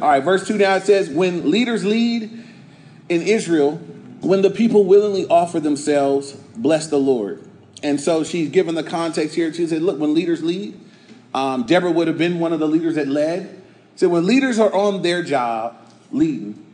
All 0.00 0.08
right, 0.08 0.22
verse 0.22 0.46
2 0.46 0.56
now 0.56 0.76
it 0.76 0.84
says, 0.84 1.10
when 1.10 1.50
leaders 1.50 1.84
lead 1.84 2.30
in 3.08 3.22
Israel, 3.22 3.76
when 4.20 4.42
the 4.42 4.50
people 4.50 4.84
willingly 4.84 5.26
offer 5.28 5.60
themselves, 5.60 6.32
bless 6.56 6.86
the 6.86 6.98
Lord. 6.98 7.46
And 7.82 8.00
so 8.00 8.24
she's 8.24 8.48
given 8.48 8.74
the 8.74 8.82
context 8.82 9.34
here. 9.34 9.52
She 9.52 9.66
said, 9.66 9.82
look, 9.82 9.98
when 9.98 10.14
leaders 10.14 10.42
lead, 10.42 10.80
um, 11.36 11.64
Deborah 11.64 11.92
would 11.92 12.08
have 12.08 12.16
been 12.16 12.40
one 12.40 12.54
of 12.54 12.60
the 12.60 12.66
leaders 12.66 12.94
that 12.94 13.08
led. 13.08 13.62
So 13.94 14.08
when 14.08 14.24
leaders 14.24 14.58
are 14.58 14.72
on 14.72 15.02
their 15.02 15.22
job 15.22 15.76
leading, 16.10 16.64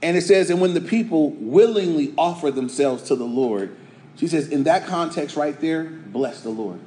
and 0.00 0.16
it 0.16 0.22
says, 0.22 0.48
and 0.48 0.58
when 0.58 0.72
the 0.72 0.80
people 0.80 1.32
willingly 1.32 2.14
offer 2.16 2.50
themselves 2.50 3.02
to 3.04 3.14
the 3.14 3.26
Lord, 3.26 3.76
she 4.16 4.26
says, 4.26 4.48
in 4.48 4.64
that 4.64 4.86
context 4.86 5.36
right 5.36 5.60
there, 5.60 5.84
bless 5.84 6.40
the 6.40 6.48
Lord. 6.48 6.80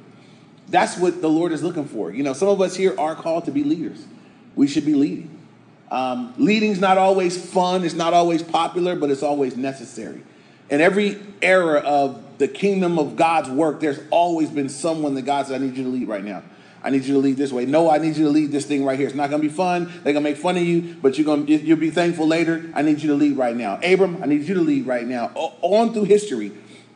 That's 0.70 0.96
what 0.98 1.22
the 1.22 1.28
Lord 1.28 1.52
is 1.52 1.62
looking 1.62 1.84
for. 1.84 2.10
You 2.10 2.24
know, 2.24 2.32
some 2.32 2.48
of 2.48 2.60
us 2.60 2.74
here 2.74 2.98
are 2.98 3.14
called 3.14 3.44
to 3.44 3.52
be 3.52 3.62
leaders. 3.62 4.04
We 4.56 4.66
should 4.66 4.84
be 4.84 4.94
leading. 4.94 5.30
Um, 5.92 6.34
leading's 6.36 6.80
not 6.80 6.98
always 6.98 7.40
fun, 7.40 7.84
it's 7.84 7.94
not 7.94 8.12
always 8.12 8.42
popular, 8.42 8.96
but 8.96 9.08
it's 9.08 9.22
always 9.22 9.56
necessary. 9.56 10.22
In 10.68 10.80
every 10.80 11.20
era 11.42 11.78
of 11.78 12.38
the 12.38 12.48
kingdom 12.48 12.98
of 12.98 13.14
God's 13.14 13.50
work, 13.50 13.78
there's 13.78 14.00
always 14.10 14.50
been 14.50 14.68
someone 14.68 15.14
that 15.14 15.22
God 15.22 15.46
said, 15.46 15.60
I 15.60 15.64
need 15.64 15.76
you 15.76 15.84
to 15.84 15.90
lead 15.90 16.08
right 16.08 16.24
now. 16.24 16.42
I 16.82 16.90
need 16.90 17.04
you 17.04 17.14
to 17.14 17.20
lead 17.20 17.36
this 17.36 17.52
way. 17.52 17.66
No, 17.66 17.90
I 17.90 17.98
need 17.98 18.16
you 18.16 18.24
to 18.24 18.30
lead 18.30 18.52
this 18.52 18.64
thing 18.64 18.84
right 18.84 18.98
here. 18.98 19.06
It's 19.06 19.16
not 19.16 19.28
going 19.28 19.42
to 19.42 19.48
be 19.48 19.54
fun. 19.54 19.84
They're 20.02 20.12
going 20.12 20.24
to 20.24 20.30
make 20.30 20.38
fun 20.38 20.56
of 20.56 20.62
you, 20.62 20.96
but 21.02 21.18
you're 21.18 21.26
going 21.26 21.46
to 21.46 21.52
you'll 21.52 21.78
be 21.78 21.90
thankful 21.90 22.26
later. 22.26 22.70
I 22.74 22.82
need 22.82 23.02
you 23.02 23.10
to 23.10 23.14
lead 23.14 23.36
right 23.36 23.54
now. 23.54 23.78
Abram, 23.82 24.22
I 24.22 24.26
need 24.26 24.42
you 24.42 24.54
to 24.54 24.62
lead 24.62 24.86
right 24.86 25.06
now. 25.06 25.30
O- 25.36 25.54
on 25.60 25.92
through 25.92 26.04
history, 26.04 26.52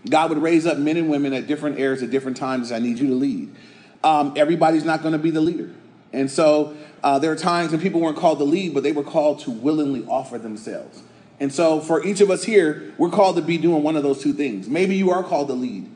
God 0.08 0.30
would 0.30 0.38
raise 0.38 0.66
up 0.66 0.78
men 0.78 0.96
and 0.96 1.10
women 1.10 1.34
at 1.34 1.46
different 1.46 1.78
eras 1.78 2.02
at 2.02 2.10
different 2.10 2.36
times. 2.36 2.72
I 2.72 2.78
need 2.78 2.98
you 2.98 3.08
to 3.08 3.14
lead. 3.14 3.54
Um, 4.02 4.32
everybody's 4.36 4.84
not 4.84 5.02
going 5.02 5.12
to 5.12 5.18
be 5.18 5.30
the 5.30 5.40
leader, 5.40 5.70
and 6.12 6.30
so 6.30 6.74
uh, 7.02 7.18
there 7.18 7.32
are 7.32 7.36
times 7.36 7.72
when 7.72 7.80
people 7.80 8.00
weren't 8.00 8.16
called 8.16 8.38
to 8.38 8.44
lead, 8.44 8.72
but 8.72 8.82
they 8.82 8.92
were 8.92 9.04
called 9.04 9.40
to 9.40 9.50
willingly 9.50 10.06
offer 10.06 10.38
themselves. 10.38 11.02
And 11.40 11.52
so, 11.52 11.80
for 11.80 12.04
each 12.04 12.20
of 12.20 12.30
us 12.30 12.44
here, 12.44 12.94
we're 12.96 13.10
called 13.10 13.36
to 13.36 13.42
be 13.42 13.58
doing 13.58 13.82
one 13.82 13.96
of 13.96 14.02
those 14.02 14.22
two 14.22 14.32
things. 14.32 14.68
Maybe 14.68 14.96
you 14.96 15.10
are 15.10 15.22
called 15.22 15.48
to 15.48 15.54
lead, 15.54 15.90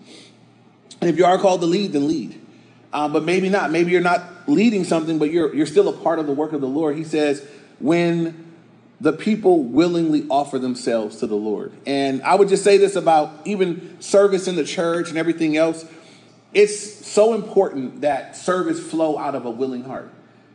and 1.00 1.09
if 1.09 1.16
you 1.16 1.25
are 1.25 1.38
called 1.38 1.61
to 1.61 1.66
lead, 1.66 1.92
then 1.92 2.09
lead. 2.09 2.40
Um, 2.92 3.12
but 3.12 3.25
maybe 3.25 3.49
not. 3.49 3.71
Maybe 3.71 3.92
you're 3.92 4.00
not 4.00 4.23
leading 4.47 4.85
something, 4.85 5.18
but 5.18 5.30
you're, 5.30 5.54
you're 5.54 5.66
still 5.66 5.88
a 5.88 5.92
part 5.92 6.18
of 6.18 6.26
the 6.26 6.33
work 6.33 6.52
of 6.52 6.61
the 6.61 6.68
Lord. 6.68 6.97
He 6.97 7.04
says, 7.04 7.47
when 7.78 8.47
the 9.00 9.12
people 9.12 9.62
willingly 9.62 10.26
offer 10.28 10.59
themselves 10.59 11.16
to 11.18 11.26
the 11.26 11.37
Lord. 11.37 11.73
And 11.87 12.23
I 12.23 12.35
would 12.35 12.49
just 12.49 12.64
say 12.64 12.78
this 12.78 12.97
about 12.97 13.30
even 13.45 14.00
service 14.00 14.49
in 14.49 14.57
the 14.57 14.64
church 14.64 15.09
and 15.09 15.18
everything 15.18 15.57
else. 15.57 15.85
it's 16.52 17.07
so 17.07 17.35
important 17.35 18.00
that 18.00 18.37
service 18.37 18.80
flow 18.80 19.18
out 19.18 19.35
of 19.35 19.45
a 19.45 19.50
willing 19.50 19.85
heart 19.85 20.11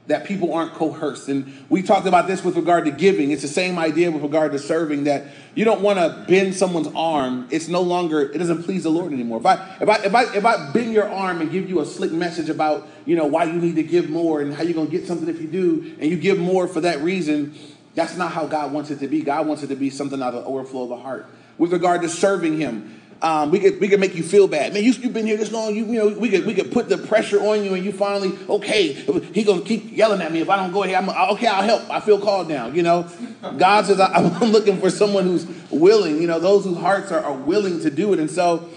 that 0.07 0.25
people 0.25 0.53
aren't 0.53 0.73
coerced. 0.73 1.29
And 1.29 1.65
we 1.69 1.81
talked 1.81 2.07
about 2.07 2.27
this 2.27 2.43
with 2.43 2.57
regard 2.57 2.85
to 2.85 2.91
giving. 2.91 3.31
It's 3.31 3.41
the 3.41 3.47
same 3.47 3.79
idea 3.79 4.11
with 4.11 4.21
regard 4.21 4.51
to 4.51 4.59
serving 4.59 5.05
that 5.05 5.27
you 5.55 5.63
don't 5.63 5.81
want 5.81 5.97
to 5.97 6.25
bend 6.27 6.55
someone's 6.55 6.89
arm. 6.93 7.47
It's 7.51 7.69
no 7.69 7.81
longer, 7.81 8.21
it 8.21 8.37
doesn't 8.37 8.63
please 8.63 8.83
the 8.83 8.89
Lord 8.89 9.13
anymore. 9.13 9.39
If 9.39 9.45
I 9.45 9.77
if 9.79 9.89
I 9.89 9.95
if 10.03 10.15
I 10.15 10.35
if 10.35 10.45
I 10.45 10.71
bend 10.71 10.93
your 10.93 11.09
arm 11.09 11.39
and 11.39 11.49
give 11.51 11.69
you 11.69 11.79
a 11.79 11.85
slick 11.85 12.11
message 12.11 12.49
about, 12.49 12.87
you 13.05 13.15
know, 13.15 13.25
why 13.27 13.45
you 13.45 13.53
need 13.53 13.75
to 13.75 13.83
give 13.83 14.09
more 14.09 14.41
and 14.41 14.53
how 14.53 14.63
you're 14.63 14.73
gonna 14.73 14.89
get 14.89 15.07
something 15.07 15.29
if 15.29 15.41
you 15.41 15.47
do, 15.47 15.95
and 15.99 16.11
you 16.11 16.17
give 16.17 16.37
more 16.37 16.67
for 16.67 16.81
that 16.81 16.99
reason, 17.01 17.53
that's 17.95 18.17
not 18.17 18.33
how 18.33 18.45
God 18.45 18.73
wants 18.73 18.91
it 18.91 18.99
to 18.99 19.07
be. 19.07 19.21
God 19.21 19.47
wants 19.47 19.63
it 19.63 19.67
to 19.67 19.75
be 19.75 19.89
something 19.89 20.21
out 20.21 20.33
of 20.33 20.43
the 20.43 20.49
overflow 20.49 20.83
of 20.83 20.89
the 20.89 20.97
heart. 20.97 21.27
With 21.57 21.71
regard 21.71 22.01
to 22.01 22.09
serving 22.09 22.57
him, 22.59 23.02
um, 23.23 23.51
we 23.51 23.59
could 23.59 23.79
we 23.79 23.87
could 23.87 24.01
make 24.01 24.15
you 24.15 24.21
feel 24.21 24.49
bad. 24.49 24.73
Man, 24.73 24.83
you, 24.83 24.91
have 24.91 25.13
been 25.13 25.25
here 25.25 25.37
this 25.37 25.49
long. 25.49 25.73
You, 25.73 25.85
you 25.85 25.93
know, 25.93 26.07
we 26.19 26.29
could 26.29 26.45
we 26.45 26.53
could 26.53 26.73
put 26.73 26.89
the 26.89 26.97
pressure 26.97 27.39
on 27.39 27.63
you, 27.63 27.73
and 27.73 27.85
you 27.85 27.93
finally 27.93 28.37
okay. 28.49 28.91
He 28.91 29.43
gonna 29.43 29.61
keep 29.61 29.95
yelling 29.95 30.21
at 30.21 30.29
me 30.29 30.41
if 30.41 30.49
I 30.49 30.57
don't 30.57 30.73
go 30.73 30.81
here. 30.81 30.97
I'm 30.97 31.09
okay. 31.09 31.47
I'll 31.47 31.63
help. 31.63 31.89
I 31.89 32.01
feel 32.01 32.19
called 32.19 32.49
now. 32.49 32.67
You 32.67 32.83
know, 32.83 33.09
God 33.57 33.85
says 33.85 34.01
I, 34.01 34.13
am 34.41 34.51
looking 34.51 34.77
for 34.77 34.89
someone 34.89 35.23
who's 35.23 35.47
willing. 35.71 36.21
You 36.21 36.27
know, 36.27 36.37
those 36.37 36.65
whose 36.65 36.77
hearts 36.77 37.13
are, 37.13 37.23
are 37.23 37.33
willing 37.33 37.79
to 37.79 37.89
do 37.89 38.11
it. 38.11 38.19
And 38.19 38.29
so, 38.29 38.69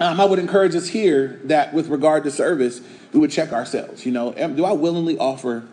um, 0.00 0.20
I 0.20 0.26
would 0.26 0.38
encourage 0.38 0.74
us 0.74 0.88
here 0.88 1.40
that 1.44 1.72
with 1.72 1.88
regard 1.88 2.24
to 2.24 2.30
service, 2.30 2.82
we 3.14 3.20
would 3.20 3.30
check 3.30 3.54
ourselves. 3.54 4.04
You 4.04 4.12
know, 4.12 4.32
do 4.32 4.66
I 4.66 4.72
willingly 4.72 5.16
offer 5.16 5.66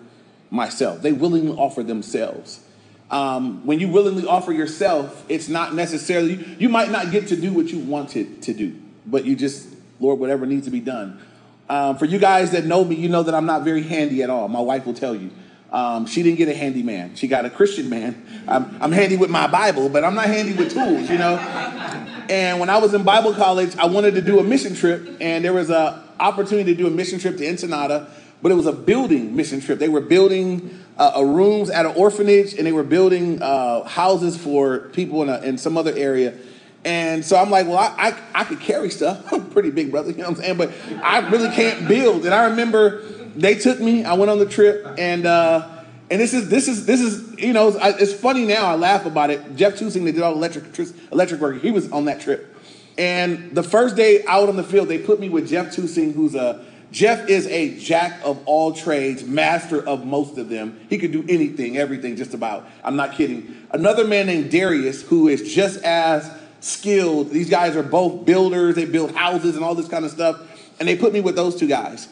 myself? 0.50 1.02
They 1.02 1.12
willingly 1.12 1.52
offer 1.58 1.84
themselves 1.84 2.62
um, 3.10 3.66
when 3.66 3.80
you 3.80 3.88
willingly 3.88 4.26
offer 4.26 4.52
yourself, 4.52 5.26
it's 5.30 5.48
not 5.48 5.74
necessarily, 5.74 6.46
you 6.60 6.70
might 6.70 6.92
not 6.92 7.12
get 7.12 7.28
to 7.28 7.36
do 7.36 7.54
what 7.54 7.68
you 7.68 7.80
wanted 7.80 8.42
to 8.44 8.54
do, 8.54 8.76
but 9.06 9.26
you 9.26 9.36
just, 9.36 9.68
Lord, 10.00 10.20
whatever 10.20 10.46
needs 10.46 10.66
to 10.66 10.72
be 10.72 10.82
done. 10.82 11.20
Um, 11.70 11.98
for 11.98 12.06
you 12.06 12.20
guys 12.20 12.52
that 12.52 12.66
know 12.66 12.84
me, 12.84 12.96
you 12.96 13.10
know 13.10 13.24
that 13.24 13.36
I'm 13.36 13.46
not 13.46 13.64
very 13.64 13.84
handy 13.84 14.24
at 14.24 14.30
all. 14.30 14.48
My 14.48 14.62
wife 14.62 14.86
will 14.86 14.94
tell 14.94 15.16
you. 15.16 15.32
Um, 15.72 16.06
she 16.06 16.24
didn't 16.24 16.38
get 16.38 16.48
a 16.48 16.56
handy 16.56 16.82
man. 16.82 17.16
She 17.16 17.28
got 17.28 17.44
a 17.44 17.50
Christian 17.50 17.90
man. 17.90 18.26
I'm, 18.48 18.78
I'm 18.82 18.92
handy 18.94 19.18
with 19.18 19.30
my 19.30 19.48
Bible, 19.48 19.90
but 19.90 20.06
I'm 20.06 20.16
not 20.16 20.28
handy 20.28 20.54
with 20.54 20.72
tools, 20.72 21.10
you 21.10 21.18
know? 21.18 21.36
And 22.30 22.60
when 22.60 22.70
I 22.70 22.78
was 22.78 22.94
in 22.94 23.04
Bible 23.04 23.34
college, 23.34 23.76
I 23.76 23.86
wanted 23.86 24.16
to 24.16 24.22
do 24.22 24.40
a 24.40 24.44
mission 24.44 24.76
trip, 24.76 25.18
and 25.20 25.44
there 25.44 25.54
was 25.54 25.70
an 25.70 26.00
opportunity 26.20 26.74
to 26.74 26.78
do 26.78 26.88
a 26.88 26.90
mission 26.90 27.20
trip 27.20 27.38
to 27.38 27.48
Ensenada, 27.48 28.10
but 28.42 28.52
it 28.52 28.56
was 28.56 28.68
a 28.68 28.74
building 28.74 29.36
mission 29.36 29.62
trip. 29.62 29.80
They 29.80 29.90
were 29.90 30.02
building 30.02 30.84
uh, 30.98 31.22
rooms 31.24 31.70
at 31.70 31.86
an 31.86 31.94
orphanage, 31.96 32.54
and 32.54 32.66
they 32.66 32.72
were 32.72 32.84
building 32.84 33.42
uh, 33.42 33.84
houses 33.84 34.38
for 34.38 34.80
people 34.90 35.24
in, 35.24 35.30
a, 35.30 35.40
in 35.42 35.58
some 35.58 35.78
other 35.78 35.94
area. 35.96 36.38
And 36.86 37.26
so 37.26 37.36
I'm 37.36 37.50
like, 37.50 37.68
well, 37.68 37.78
I, 37.78 38.10
I, 38.10 38.42
I 38.42 38.44
could 38.44 38.60
carry 38.60 38.90
stuff. 38.90 39.28
I'm 39.34 39.50
pretty 39.50 39.72
big, 39.72 39.92
brother, 39.92 40.12
you 40.12 40.18
know 40.18 40.30
what 40.30 40.38
I'm 40.38 40.44
saying? 40.44 40.58
But 40.58 40.72
I 41.04 41.28
really 41.30 41.54
can't 41.54 41.88
build. 41.88 42.26
And 42.26 42.34
I 42.34 42.46
remember 42.50 43.02
they 43.36 43.56
took 43.56 43.80
me. 43.80 44.04
I 44.04 44.14
went 44.14 44.32
on 44.32 44.40
the 44.40 44.46
trip, 44.46 44.96
and 44.98 45.26
uh, 45.26 45.68
and 46.10 46.20
this 46.20 46.34
is 46.34 46.50
this 46.50 46.68
is 46.68 46.86
this 46.86 47.02
is 47.02 47.40
you 47.40 47.54
know 47.54 47.78
it's 47.80 48.14
funny 48.14 48.46
now. 48.46 48.66
I 48.66 48.76
laugh 48.76 49.06
about 49.06 49.30
it. 49.30 49.56
Jeff 49.56 49.78
Tusing, 49.78 50.06
they 50.06 50.12
did 50.12 50.24
all 50.24 50.34
electric 50.34 50.66
electric 51.12 51.40
work. 51.40 51.62
He 51.62 51.72
was 51.72 51.92
on 51.92 52.06
that 52.06 52.20
trip, 52.20 52.56
and 52.98 53.54
the 53.54 53.64
first 53.64 53.96
day 53.96 54.26
out 54.26 54.50
on 54.50 54.56
the 54.56 54.64
field, 54.64 54.88
they 54.88 54.98
put 54.98 55.20
me 55.20 55.30
with 55.30 55.48
Jeff 55.48 55.72
Tusing, 55.72 56.14
who's 56.14 56.34
a 56.34 56.66
Jeff 56.92 57.28
is 57.30 57.48
a 57.48 57.78
jack 57.78 58.20
of 58.24 58.42
all 58.46 58.72
trades, 58.72 59.24
master 59.24 59.86
of 59.86 60.06
most 60.06 60.38
of 60.38 60.50
them. 60.50 60.80
He 60.90 60.98
could 60.98 61.12
do 61.12 61.26
anything, 61.28 61.78
everything, 61.78 62.16
just 62.16 62.34
about. 62.34 62.68
I'm 62.84 62.96
not 62.96 63.14
kidding. 63.14 63.66
Another 63.72 64.06
man 64.06 64.28
named 64.28 64.52
Darius, 64.52 65.02
who 65.02 65.28
is 65.28 65.54
just 65.54 65.84
as 65.84 66.32
skilled. 66.60 67.30
These 67.32 67.50
guys 67.50 67.76
are 67.76 67.84
both 67.84 68.26
builders, 68.26 68.76
they 68.76 68.86
build 68.86 69.14
houses 69.14 69.56
and 69.56 69.64
all 69.64 69.76
this 69.76 69.88
kind 69.88 70.06
of 70.06 70.12
stuff. 70.12 70.40
And 70.80 70.88
they 70.88 70.96
put 70.96 71.12
me 71.12 71.22
with 71.22 71.36
those 71.36 71.56
two 71.56 71.68
guys. 71.68 72.08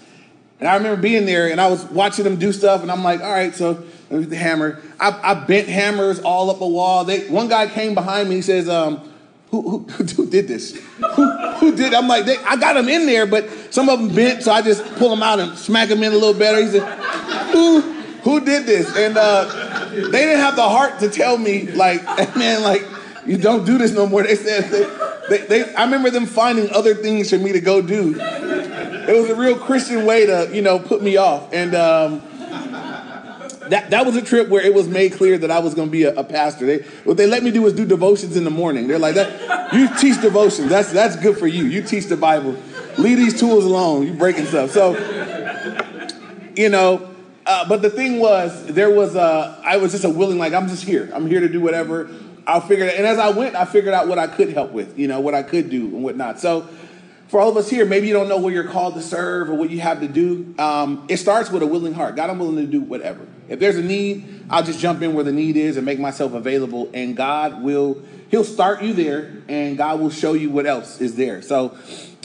And 0.59 0.69
I 0.69 0.75
remember 0.75 1.01
being 1.01 1.25
there 1.25 1.51
and 1.51 1.59
I 1.59 1.67
was 1.67 1.83
watching 1.85 2.23
them 2.23 2.37
do 2.37 2.51
stuff, 2.51 2.81
and 2.81 2.91
I'm 2.91 3.03
like, 3.03 3.21
all 3.21 3.31
right, 3.31 3.53
so 3.53 3.83
the 4.09 4.35
hammer. 4.35 4.81
I, 4.99 5.19
I, 5.21 5.33
bent 5.33 5.67
hammers 5.67 6.19
all 6.19 6.49
up 6.49 6.61
a 6.61 6.67
wall. 6.67 7.03
They, 7.03 7.27
one 7.27 7.49
guy 7.49 7.67
came 7.67 7.93
behind 7.93 8.29
me, 8.29 8.35
he 8.35 8.41
says, 8.41 8.69
um, 8.69 9.11
who, 9.61 9.79
who, 9.79 10.03
who 10.15 10.29
did 10.29 10.47
this? 10.47 10.75
Who, 11.15 11.31
who 11.31 11.75
did? 11.75 11.93
I'm 11.93 12.07
like, 12.07 12.25
they, 12.25 12.37
I 12.37 12.55
got 12.55 12.73
them 12.73 12.89
in 12.89 13.05
there, 13.05 13.25
but 13.25 13.49
some 13.73 13.89
of 13.89 13.99
them 13.99 14.13
bent, 14.13 14.43
so 14.43 14.51
I 14.51 14.61
just 14.61 14.83
pull 14.95 15.09
them 15.09 15.23
out 15.23 15.39
and 15.39 15.57
smack 15.57 15.89
them 15.89 16.03
in 16.03 16.11
a 16.11 16.15
little 16.15 16.37
better. 16.37 16.61
He 16.61 16.67
said, 16.67 16.83
who, 17.51 17.81
who 17.81 18.39
did 18.43 18.65
this? 18.65 18.95
And 18.95 19.17
uh, 19.17 19.89
they 19.89 20.25
didn't 20.25 20.39
have 20.39 20.55
the 20.55 20.67
heart 20.67 20.99
to 20.99 21.09
tell 21.09 21.37
me, 21.37 21.71
like, 21.71 22.03
man, 22.35 22.63
like, 22.63 22.83
you 23.25 23.37
don't 23.37 23.65
do 23.65 23.77
this 23.77 23.91
no 23.91 24.07
more. 24.07 24.23
They 24.23 24.35
said, 24.35 24.69
they, 24.69 25.37
they, 25.37 25.45
they, 25.47 25.75
I 25.75 25.85
remember 25.85 26.09
them 26.09 26.25
finding 26.25 26.69
other 26.71 26.93
things 26.93 27.29
for 27.29 27.37
me 27.37 27.51
to 27.53 27.61
go 27.61 27.81
do. 27.81 28.15
It 28.19 29.15
was 29.15 29.29
a 29.29 29.35
real 29.35 29.57
Christian 29.57 30.05
way 30.05 30.25
to, 30.25 30.49
you 30.53 30.61
know, 30.61 30.79
put 30.79 31.01
me 31.01 31.17
off. 31.17 31.51
And, 31.53 31.75
um, 31.75 32.21
that, 33.69 33.89
that 33.89 34.05
was 34.05 34.15
a 34.15 34.21
trip 34.21 34.49
where 34.49 34.61
it 34.61 34.73
was 34.73 34.87
made 34.87 35.13
clear 35.13 35.37
that 35.37 35.51
I 35.51 35.59
was 35.59 35.73
going 35.73 35.87
to 35.87 35.91
be 35.91 36.03
a, 36.03 36.15
a, 36.15 36.23
pastor. 36.23 36.65
They, 36.65 36.77
what 37.03 37.17
they 37.17 37.27
let 37.27 37.43
me 37.43 37.51
do 37.51 37.61
was 37.61 37.73
do 37.73 37.85
devotions 37.85 38.37
in 38.37 38.43
the 38.43 38.49
morning. 38.49 38.87
They're 38.87 38.99
like, 38.99 39.15
that, 39.15 39.73
you 39.73 39.89
teach 39.97 40.21
devotions. 40.21 40.69
That's, 40.69 40.91
that's 40.91 41.15
good 41.15 41.37
for 41.37 41.47
you. 41.47 41.65
You 41.65 41.81
teach 41.81 42.05
the 42.05 42.17
Bible. 42.17 42.55
Leave 42.97 43.17
these 43.17 43.39
tools 43.39 43.65
alone. 43.65 44.07
You 44.07 44.13
breaking 44.13 44.45
stuff. 44.45 44.71
So, 44.71 44.93
you 46.55 46.69
know, 46.69 47.09
uh, 47.45 47.67
but 47.67 47.81
the 47.81 47.89
thing 47.89 48.19
was, 48.19 48.65
there 48.67 48.89
was 48.89 49.15
a, 49.15 49.61
I 49.63 49.77
was 49.77 49.91
just 49.91 50.03
a 50.03 50.09
willing, 50.09 50.37
like, 50.37 50.53
I'm 50.53 50.67
just 50.67 50.83
here. 50.83 51.11
I'm 51.13 51.27
here 51.27 51.41
to 51.41 51.49
do 51.49 51.61
whatever. 51.61 52.09
I'll 52.47 52.61
figure 52.61 52.85
it 52.85 52.93
out. 52.93 52.97
And 52.97 53.05
as 53.05 53.19
I 53.19 53.29
went, 53.29 53.55
I 53.55 53.65
figured 53.65 53.93
out 53.93 54.07
what 54.07 54.17
I 54.17 54.27
could 54.27 54.49
help 54.53 54.71
with, 54.71 54.97
you 54.97 55.07
know, 55.07 55.19
what 55.19 55.33
I 55.33 55.43
could 55.43 55.69
do 55.69 55.85
and 55.85 56.03
whatnot. 56.03 56.39
So, 56.39 56.67
for 57.27 57.39
all 57.39 57.49
of 57.49 57.57
us 57.57 57.69
here, 57.69 57.85
maybe 57.85 58.07
you 58.07 58.13
don't 58.13 58.29
know 58.29 58.37
where 58.37 58.53
you're 58.53 58.67
called 58.67 58.93
to 58.95 59.01
serve 59.01 59.49
or 59.49 59.55
what 59.55 59.69
you 59.69 59.79
have 59.79 59.99
to 60.01 60.07
do. 60.07 60.53
Um, 60.59 61.05
it 61.09 61.17
starts 61.17 61.49
with 61.49 61.63
a 61.63 61.67
willing 61.67 61.93
heart. 61.93 62.15
God, 62.15 62.29
I'm 62.29 62.39
willing 62.39 62.57
to 62.57 62.67
do 62.67 62.81
whatever. 62.81 63.25
If 63.49 63.59
there's 63.59 63.77
a 63.77 63.83
need, 63.83 64.45
I'll 64.49 64.63
just 64.63 64.79
jump 64.79 65.01
in 65.01 65.13
where 65.13 65.23
the 65.23 65.31
need 65.31 65.57
is 65.57 65.77
and 65.77 65.85
make 65.85 65.99
myself 65.99 66.33
available, 66.33 66.89
and 66.93 67.15
God 67.15 67.63
will. 67.63 68.01
He'll 68.29 68.43
start 68.43 68.81
you 68.81 68.93
there, 68.93 69.43
and 69.47 69.77
God 69.77 69.99
will 69.99 70.09
show 70.09 70.33
you 70.33 70.49
what 70.49 70.65
else 70.65 70.99
is 70.99 71.15
there. 71.15 71.41
So, 71.41 71.77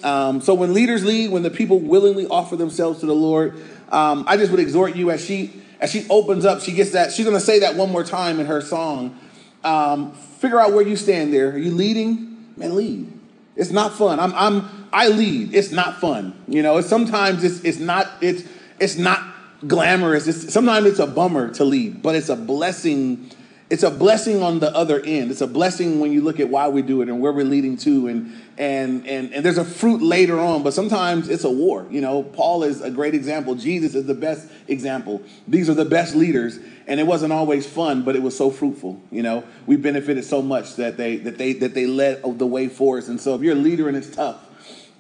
um, 0.03 0.41
so 0.41 0.55
when 0.55 0.73
leaders 0.73 1.05
lead, 1.05 1.31
when 1.31 1.43
the 1.43 1.51
people 1.51 1.79
willingly 1.79 2.27
offer 2.27 2.57
themselves 2.57 3.01
to 3.01 3.07
the 3.07 3.15
Lord, 3.15 3.63
um, 3.93 4.25
I 4.27 4.37
just 4.37 4.51
would 4.51 4.61
exhort 4.61 4.97
you 4.97 5.11
as 5.11 5.25
she 5.25 5.53
as 5.81 5.91
she 5.91 6.07
opens 6.11 6.45
up. 6.45 6.61
She 6.61 6.73
gets 6.73 6.93
that. 6.93 7.13
She's 7.13 7.25
going 7.25 7.37
to 7.37 7.45
say 7.45 7.61
that 7.61 7.75
one 7.75 7.91
more 7.91 8.05
time 8.05 8.39
in 8.39 8.47
her 8.47 8.61
song. 8.61 9.19
Um, 9.65 10.13
figure 10.13 10.61
out 10.61 10.73
where 10.73 10.87
you 10.87 10.97
stand. 10.97 11.33
There, 11.33 11.51
are 11.51 11.59
you 11.59 11.71
leading? 11.71 12.55
Man, 12.57 12.77
lead. 12.77 13.13
It's 13.57 13.71
not 13.71 13.95
fun. 13.95 14.21
I'm, 14.21 14.33
I'm, 14.35 14.80
I 14.93 15.09
lead. 15.09 15.55
It's 15.55 15.71
not 15.71 16.01
fun. 16.01 16.35
You 16.49 16.63
know, 16.63 16.79
it's, 16.79 16.89
sometimes 16.89 17.45
it's, 17.45 17.65
it's 17.65 17.79
not, 17.79 18.11
it's, 18.21 18.43
it's 18.79 18.97
not 18.97 19.23
glamorous. 19.67 20.27
It's, 20.27 20.53
sometimes 20.53 20.87
it's 20.87 20.99
a 20.99 21.07
bummer 21.07 21.53
to 21.55 21.65
lead, 21.65 22.03
but 22.03 22.15
it's 22.15 22.29
a 22.29 22.37
blessing. 22.37 23.31
It's 23.69 23.85
a 23.85 23.91
blessing 23.91 24.43
on 24.43 24.59
the 24.59 24.75
other 24.75 25.01
end. 25.01 25.31
It's 25.31 25.43
a 25.43 25.47
blessing 25.47 26.01
when 26.01 26.11
you 26.11 26.23
look 26.23 26.41
at 26.41 26.49
why 26.49 26.67
we 26.69 26.83
do 26.83 27.03
it 27.03 27.09
and 27.09 27.21
where 27.21 27.33
we're 27.33 27.45
leading 27.45 27.77
to, 27.79 28.09
and 28.09 28.37
and 28.59 29.07
and 29.07 29.33
and 29.33 29.45
there's 29.45 29.59
a 29.59 29.65
fruit 29.65 30.03
later 30.03 30.41
on. 30.41 30.65
But 30.65 30.75
sometimes 30.75 31.29
it's 31.29 31.45
a 31.45 31.51
war. 31.51 31.87
You 31.89 32.01
know, 32.01 32.25
Paul 32.25 32.65
is 32.65 32.81
a 32.81 32.91
great 32.91 33.15
example. 33.15 33.55
Jesus 33.55 33.95
is 33.95 34.07
the 34.07 34.15
best 34.15 34.49
example. 34.67 35.23
These 35.47 35.71
are 35.71 35.75
the 35.75 35.85
best 35.85 36.17
leaders, 36.17 36.59
and 36.89 36.99
it 36.99 37.07
wasn't 37.07 37.33
always 37.33 37.65
fun, 37.65 38.03
but 38.03 38.17
it 38.17 38.23
was 38.23 38.37
so 38.37 38.51
fruitful. 38.51 39.01
You 39.13 39.23
know, 39.23 39.45
we 39.67 39.77
benefited 39.77 40.25
so 40.25 40.43
much 40.43 40.75
that 40.75 40.97
they 40.97 41.19
that 41.19 41.39
they 41.39 41.53
that 41.53 41.75
they 41.75 41.87
led 41.87 42.23
the 42.25 42.47
way 42.47 42.67
for 42.67 42.99
us. 42.99 43.07
And 43.07 43.21
so, 43.21 43.37
if 43.37 43.43
you're 43.43 43.55
a 43.55 43.59
leader 43.59 43.87
and 43.87 43.97
it's 43.97 44.11
tough, 44.11 44.50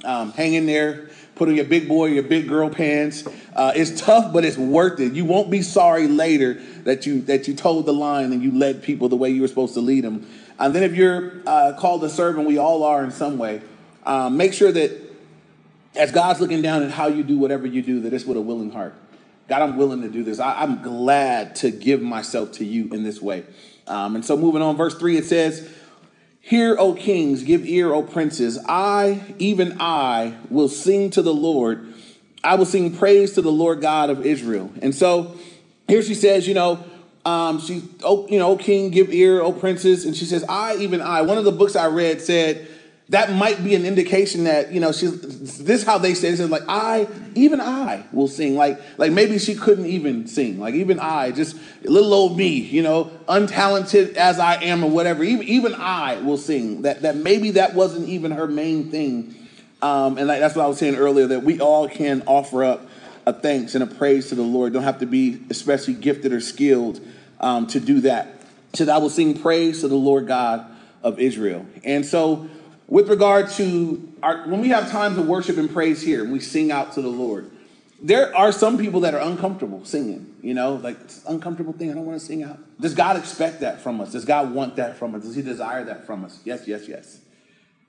um, 0.04 0.32
hang 0.32 0.54
in 0.54 0.66
there. 0.66 1.10
Put 1.34 1.48
on 1.48 1.54
your 1.54 1.64
big 1.64 1.88
boy, 1.88 2.06
your 2.06 2.22
big 2.22 2.48
girl 2.48 2.68
pants. 2.68 3.26
Uh, 3.56 3.72
it's 3.74 3.98
tough, 3.98 4.32
but 4.32 4.44
it's 4.44 4.58
worth 4.58 5.00
it. 5.00 5.14
You 5.14 5.24
won't 5.24 5.50
be 5.50 5.62
sorry 5.62 6.06
later 6.06 6.54
that 6.84 7.06
you 7.06 7.22
that 7.22 7.48
you 7.48 7.54
told 7.54 7.86
the 7.86 7.94
line 7.94 8.32
and 8.32 8.42
you 8.42 8.50
led 8.52 8.82
people 8.82 9.08
the 9.08 9.16
way 9.16 9.30
you 9.30 9.40
were 9.40 9.48
supposed 9.48 9.74
to 9.74 9.80
lead 9.80 10.04
them. 10.04 10.28
And 10.58 10.74
then, 10.74 10.82
if 10.82 10.94
you're 10.94 11.40
uh, 11.46 11.72
called 11.78 12.02
to 12.02 12.10
serve, 12.10 12.36
and 12.36 12.46
we 12.46 12.58
all 12.58 12.84
are 12.84 13.02
in 13.02 13.10
some 13.10 13.38
way, 13.38 13.62
um, 14.04 14.36
make 14.36 14.52
sure 14.52 14.70
that 14.70 15.10
as 15.96 16.12
God's 16.12 16.40
looking 16.40 16.62
down 16.62 16.82
at 16.82 16.90
how 16.90 17.08
you 17.08 17.22
do 17.22 17.38
whatever 17.38 17.66
you 17.66 17.82
do, 17.82 18.00
that 18.02 18.12
it's 18.12 18.24
with 18.24 18.36
a 18.36 18.40
willing 18.40 18.70
heart. 18.70 18.94
God, 19.48 19.62
I'm 19.62 19.76
willing 19.76 20.02
to 20.02 20.08
do 20.08 20.22
this. 20.22 20.38
I, 20.38 20.62
am 20.62 20.82
glad 20.82 21.56
to 21.56 21.70
give 21.70 22.00
myself 22.02 22.52
to 22.52 22.64
you 22.64 22.88
in 22.92 23.02
this 23.02 23.20
way. 23.20 23.44
Um, 23.86 24.14
and 24.14 24.24
so, 24.24 24.36
moving 24.36 24.62
on, 24.62 24.76
verse 24.76 24.94
3, 24.94 25.16
it 25.16 25.24
says, 25.24 25.68
Hear, 26.40 26.76
O 26.78 26.94
kings, 26.94 27.42
give 27.42 27.64
ear, 27.66 27.92
O 27.92 28.02
princes. 28.02 28.58
I, 28.66 29.22
even 29.38 29.76
I, 29.80 30.36
will 30.48 30.68
sing 30.68 31.10
to 31.10 31.22
the 31.22 31.34
Lord. 31.34 31.92
I 32.42 32.54
will 32.54 32.66
sing 32.66 32.96
praise 32.96 33.34
to 33.34 33.42
the 33.42 33.52
Lord 33.52 33.80
God 33.80 34.10
of 34.10 34.24
Israel. 34.24 34.72
And 34.80 34.94
so, 34.94 35.36
here 35.86 36.02
she 36.02 36.14
says, 36.14 36.48
you 36.48 36.54
know, 36.54 36.82
um, 37.24 37.60
she, 37.60 37.82
oh, 38.02 38.26
you 38.28 38.38
know, 38.38 38.52
O 38.52 38.56
king, 38.56 38.90
give 38.90 39.12
ear, 39.12 39.42
O 39.42 39.52
princes. 39.52 40.06
And 40.06 40.16
she 40.16 40.24
says, 40.24 40.44
I, 40.48 40.76
even 40.76 41.00
I. 41.00 41.22
One 41.22 41.36
of 41.36 41.44
the 41.44 41.52
books 41.52 41.76
I 41.76 41.86
read 41.88 42.20
said, 42.20 42.66
that 43.10 43.32
might 43.32 43.62
be 43.62 43.74
an 43.74 43.84
indication 43.84 44.44
that 44.44 44.72
you 44.72 44.80
know 44.80 44.92
she's 44.92 45.58
this 45.58 45.84
how 45.84 45.98
they 45.98 46.14
say 46.14 46.30
it. 46.30 46.50
like 46.50 46.64
I 46.68 47.08
even 47.34 47.60
I 47.60 48.04
will 48.12 48.28
sing 48.28 48.56
like 48.56 48.80
like 48.98 49.12
maybe 49.12 49.38
she 49.38 49.54
couldn't 49.54 49.86
even 49.86 50.26
sing 50.26 50.58
like 50.58 50.74
even 50.74 50.98
I 50.98 51.32
just 51.32 51.56
little 51.84 52.14
old 52.14 52.36
me 52.36 52.48
you 52.48 52.82
know 52.82 53.10
untalented 53.28 54.14
as 54.14 54.38
I 54.38 54.62
am 54.62 54.82
or 54.82 54.90
whatever 54.90 55.22
even 55.24 55.46
even 55.46 55.74
I 55.74 56.20
will 56.20 56.38
sing 56.38 56.82
that 56.82 57.02
that 57.02 57.16
maybe 57.16 57.52
that 57.52 57.74
wasn't 57.74 58.08
even 58.08 58.32
her 58.32 58.46
main 58.46 58.90
thing 58.90 59.34
Um, 59.82 60.18
and 60.18 60.28
like, 60.28 60.40
that's 60.40 60.54
what 60.54 60.64
I 60.64 60.68
was 60.68 60.78
saying 60.78 60.96
earlier 60.96 61.26
that 61.28 61.42
we 61.42 61.60
all 61.60 61.88
can 61.88 62.22
offer 62.26 62.64
up 62.64 62.86
a 63.26 63.32
thanks 63.32 63.74
and 63.74 63.82
a 63.82 63.86
praise 63.86 64.28
to 64.28 64.34
the 64.34 64.42
Lord. 64.42 64.72
Don't 64.72 64.82
have 64.82 64.98
to 65.00 65.06
be 65.06 65.40
especially 65.50 65.94
gifted 65.94 66.32
or 66.32 66.40
skilled 66.40 67.00
um, 67.40 67.66
to 67.68 67.80
do 67.80 68.00
that. 68.02 68.28
So 68.74 68.88
I 68.88 68.98
will 68.98 69.10
sing 69.10 69.40
praise 69.40 69.80
to 69.80 69.88
the 69.88 69.96
Lord 69.96 70.26
God 70.26 70.66
of 71.02 71.18
Israel. 71.18 71.66
And 71.84 72.04
so, 72.04 72.48
with 72.90 73.08
regard 73.08 73.48
to 73.50 74.12
our, 74.22 74.42
when 74.48 74.60
we 74.60 74.68
have 74.68 74.90
times 74.90 75.16
of 75.16 75.26
worship 75.26 75.56
and 75.56 75.72
praise 75.72 76.02
here, 76.02 76.22
and 76.22 76.32
we 76.32 76.40
sing 76.40 76.70
out 76.70 76.92
to 76.94 77.00
the 77.00 77.08
Lord, 77.08 77.50
there 78.02 78.36
are 78.36 78.50
some 78.50 78.76
people 78.76 79.00
that 79.00 79.14
are 79.14 79.20
uncomfortable 79.20 79.84
singing. 79.84 80.34
You 80.42 80.54
know, 80.54 80.74
like 80.74 81.00
it's 81.00 81.24
an 81.24 81.36
uncomfortable 81.36 81.72
thing. 81.72 81.90
I 81.90 81.94
don't 81.94 82.04
want 82.04 82.20
to 82.20 82.26
sing 82.26 82.42
out. 82.42 82.58
Does 82.80 82.94
God 82.94 83.16
expect 83.16 83.60
that 83.60 83.80
from 83.80 84.00
us? 84.00 84.12
Does 84.12 84.24
God 84.24 84.52
want 84.52 84.76
that 84.76 84.96
from 84.96 85.14
us? 85.14 85.22
Does 85.22 85.36
He 85.36 85.42
desire 85.42 85.84
that 85.84 86.04
from 86.04 86.24
us? 86.24 86.40
Yes, 86.44 86.66
yes, 86.66 86.88
yes. 86.88 87.20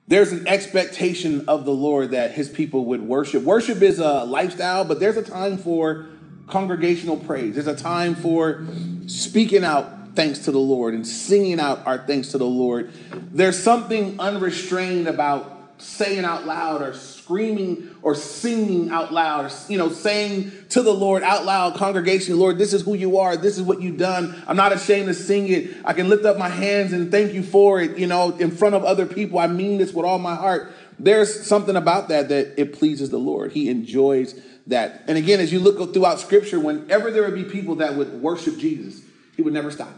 There's 0.06 0.32
an 0.32 0.46
expectation 0.46 1.48
of 1.48 1.64
the 1.64 1.72
Lord 1.72 2.10
that 2.12 2.32
His 2.32 2.48
people 2.48 2.84
would 2.86 3.02
worship. 3.02 3.42
Worship 3.42 3.82
is 3.82 3.98
a 3.98 4.24
lifestyle, 4.24 4.84
but 4.84 5.00
there's 5.00 5.16
a 5.16 5.22
time 5.22 5.58
for 5.58 6.06
congregational 6.46 7.16
praise. 7.16 7.54
There's 7.54 7.66
a 7.66 7.74
time 7.74 8.14
for 8.14 8.66
speaking 9.06 9.64
out 9.64 10.01
thanks 10.14 10.40
to 10.40 10.52
the 10.52 10.58
Lord 10.58 10.94
and 10.94 11.06
singing 11.06 11.60
out 11.60 11.86
our 11.86 11.98
thanks 11.98 12.28
to 12.32 12.38
the 12.38 12.46
Lord. 12.46 12.92
There's 13.12 13.62
something 13.62 14.20
unrestrained 14.20 15.08
about 15.08 15.60
saying 15.78 16.24
out 16.24 16.46
loud 16.46 16.80
or 16.80 16.94
screaming 16.94 17.90
or 18.02 18.14
singing 18.14 18.90
out 18.90 19.12
loud, 19.12 19.46
or, 19.46 19.50
you 19.68 19.76
know, 19.76 19.88
saying 19.88 20.52
to 20.68 20.82
the 20.82 20.92
Lord 20.92 21.22
out 21.22 21.44
loud, 21.44 21.74
congregation, 21.74 22.38
Lord, 22.38 22.56
this 22.56 22.72
is 22.72 22.82
who 22.82 22.94
you 22.94 23.18
are. 23.18 23.36
This 23.36 23.58
is 23.58 23.62
what 23.62 23.80
you've 23.80 23.98
done. 23.98 24.40
I'm 24.46 24.56
not 24.56 24.72
ashamed 24.72 25.08
to 25.08 25.14
sing 25.14 25.48
it. 25.48 25.76
I 25.84 25.92
can 25.92 26.08
lift 26.08 26.24
up 26.24 26.38
my 26.38 26.48
hands 26.48 26.92
and 26.92 27.10
thank 27.10 27.32
you 27.32 27.42
for 27.42 27.80
it, 27.80 27.98
you 27.98 28.06
know, 28.06 28.30
in 28.36 28.50
front 28.50 28.74
of 28.74 28.84
other 28.84 29.06
people. 29.06 29.38
I 29.38 29.48
mean 29.48 29.78
this 29.78 29.92
with 29.92 30.06
all 30.06 30.18
my 30.18 30.36
heart. 30.36 30.72
There's 30.98 31.46
something 31.46 31.74
about 31.74 32.08
that 32.08 32.28
that 32.28 32.60
it 32.60 32.74
pleases 32.74 33.10
the 33.10 33.18
Lord. 33.18 33.52
He 33.52 33.68
enjoys 33.68 34.40
that. 34.68 35.02
And 35.08 35.18
again, 35.18 35.40
as 35.40 35.52
you 35.52 35.58
look 35.58 35.92
throughout 35.92 36.20
scripture, 36.20 36.60
whenever 36.60 37.10
there 37.10 37.22
would 37.22 37.34
be 37.34 37.44
people 37.44 37.76
that 37.76 37.96
would 37.96 38.22
worship 38.22 38.56
Jesus, 38.56 39.00
he 39.34 39.42
would 39.42 39.54
never 39.54 39.70
stop. 39.70 39.92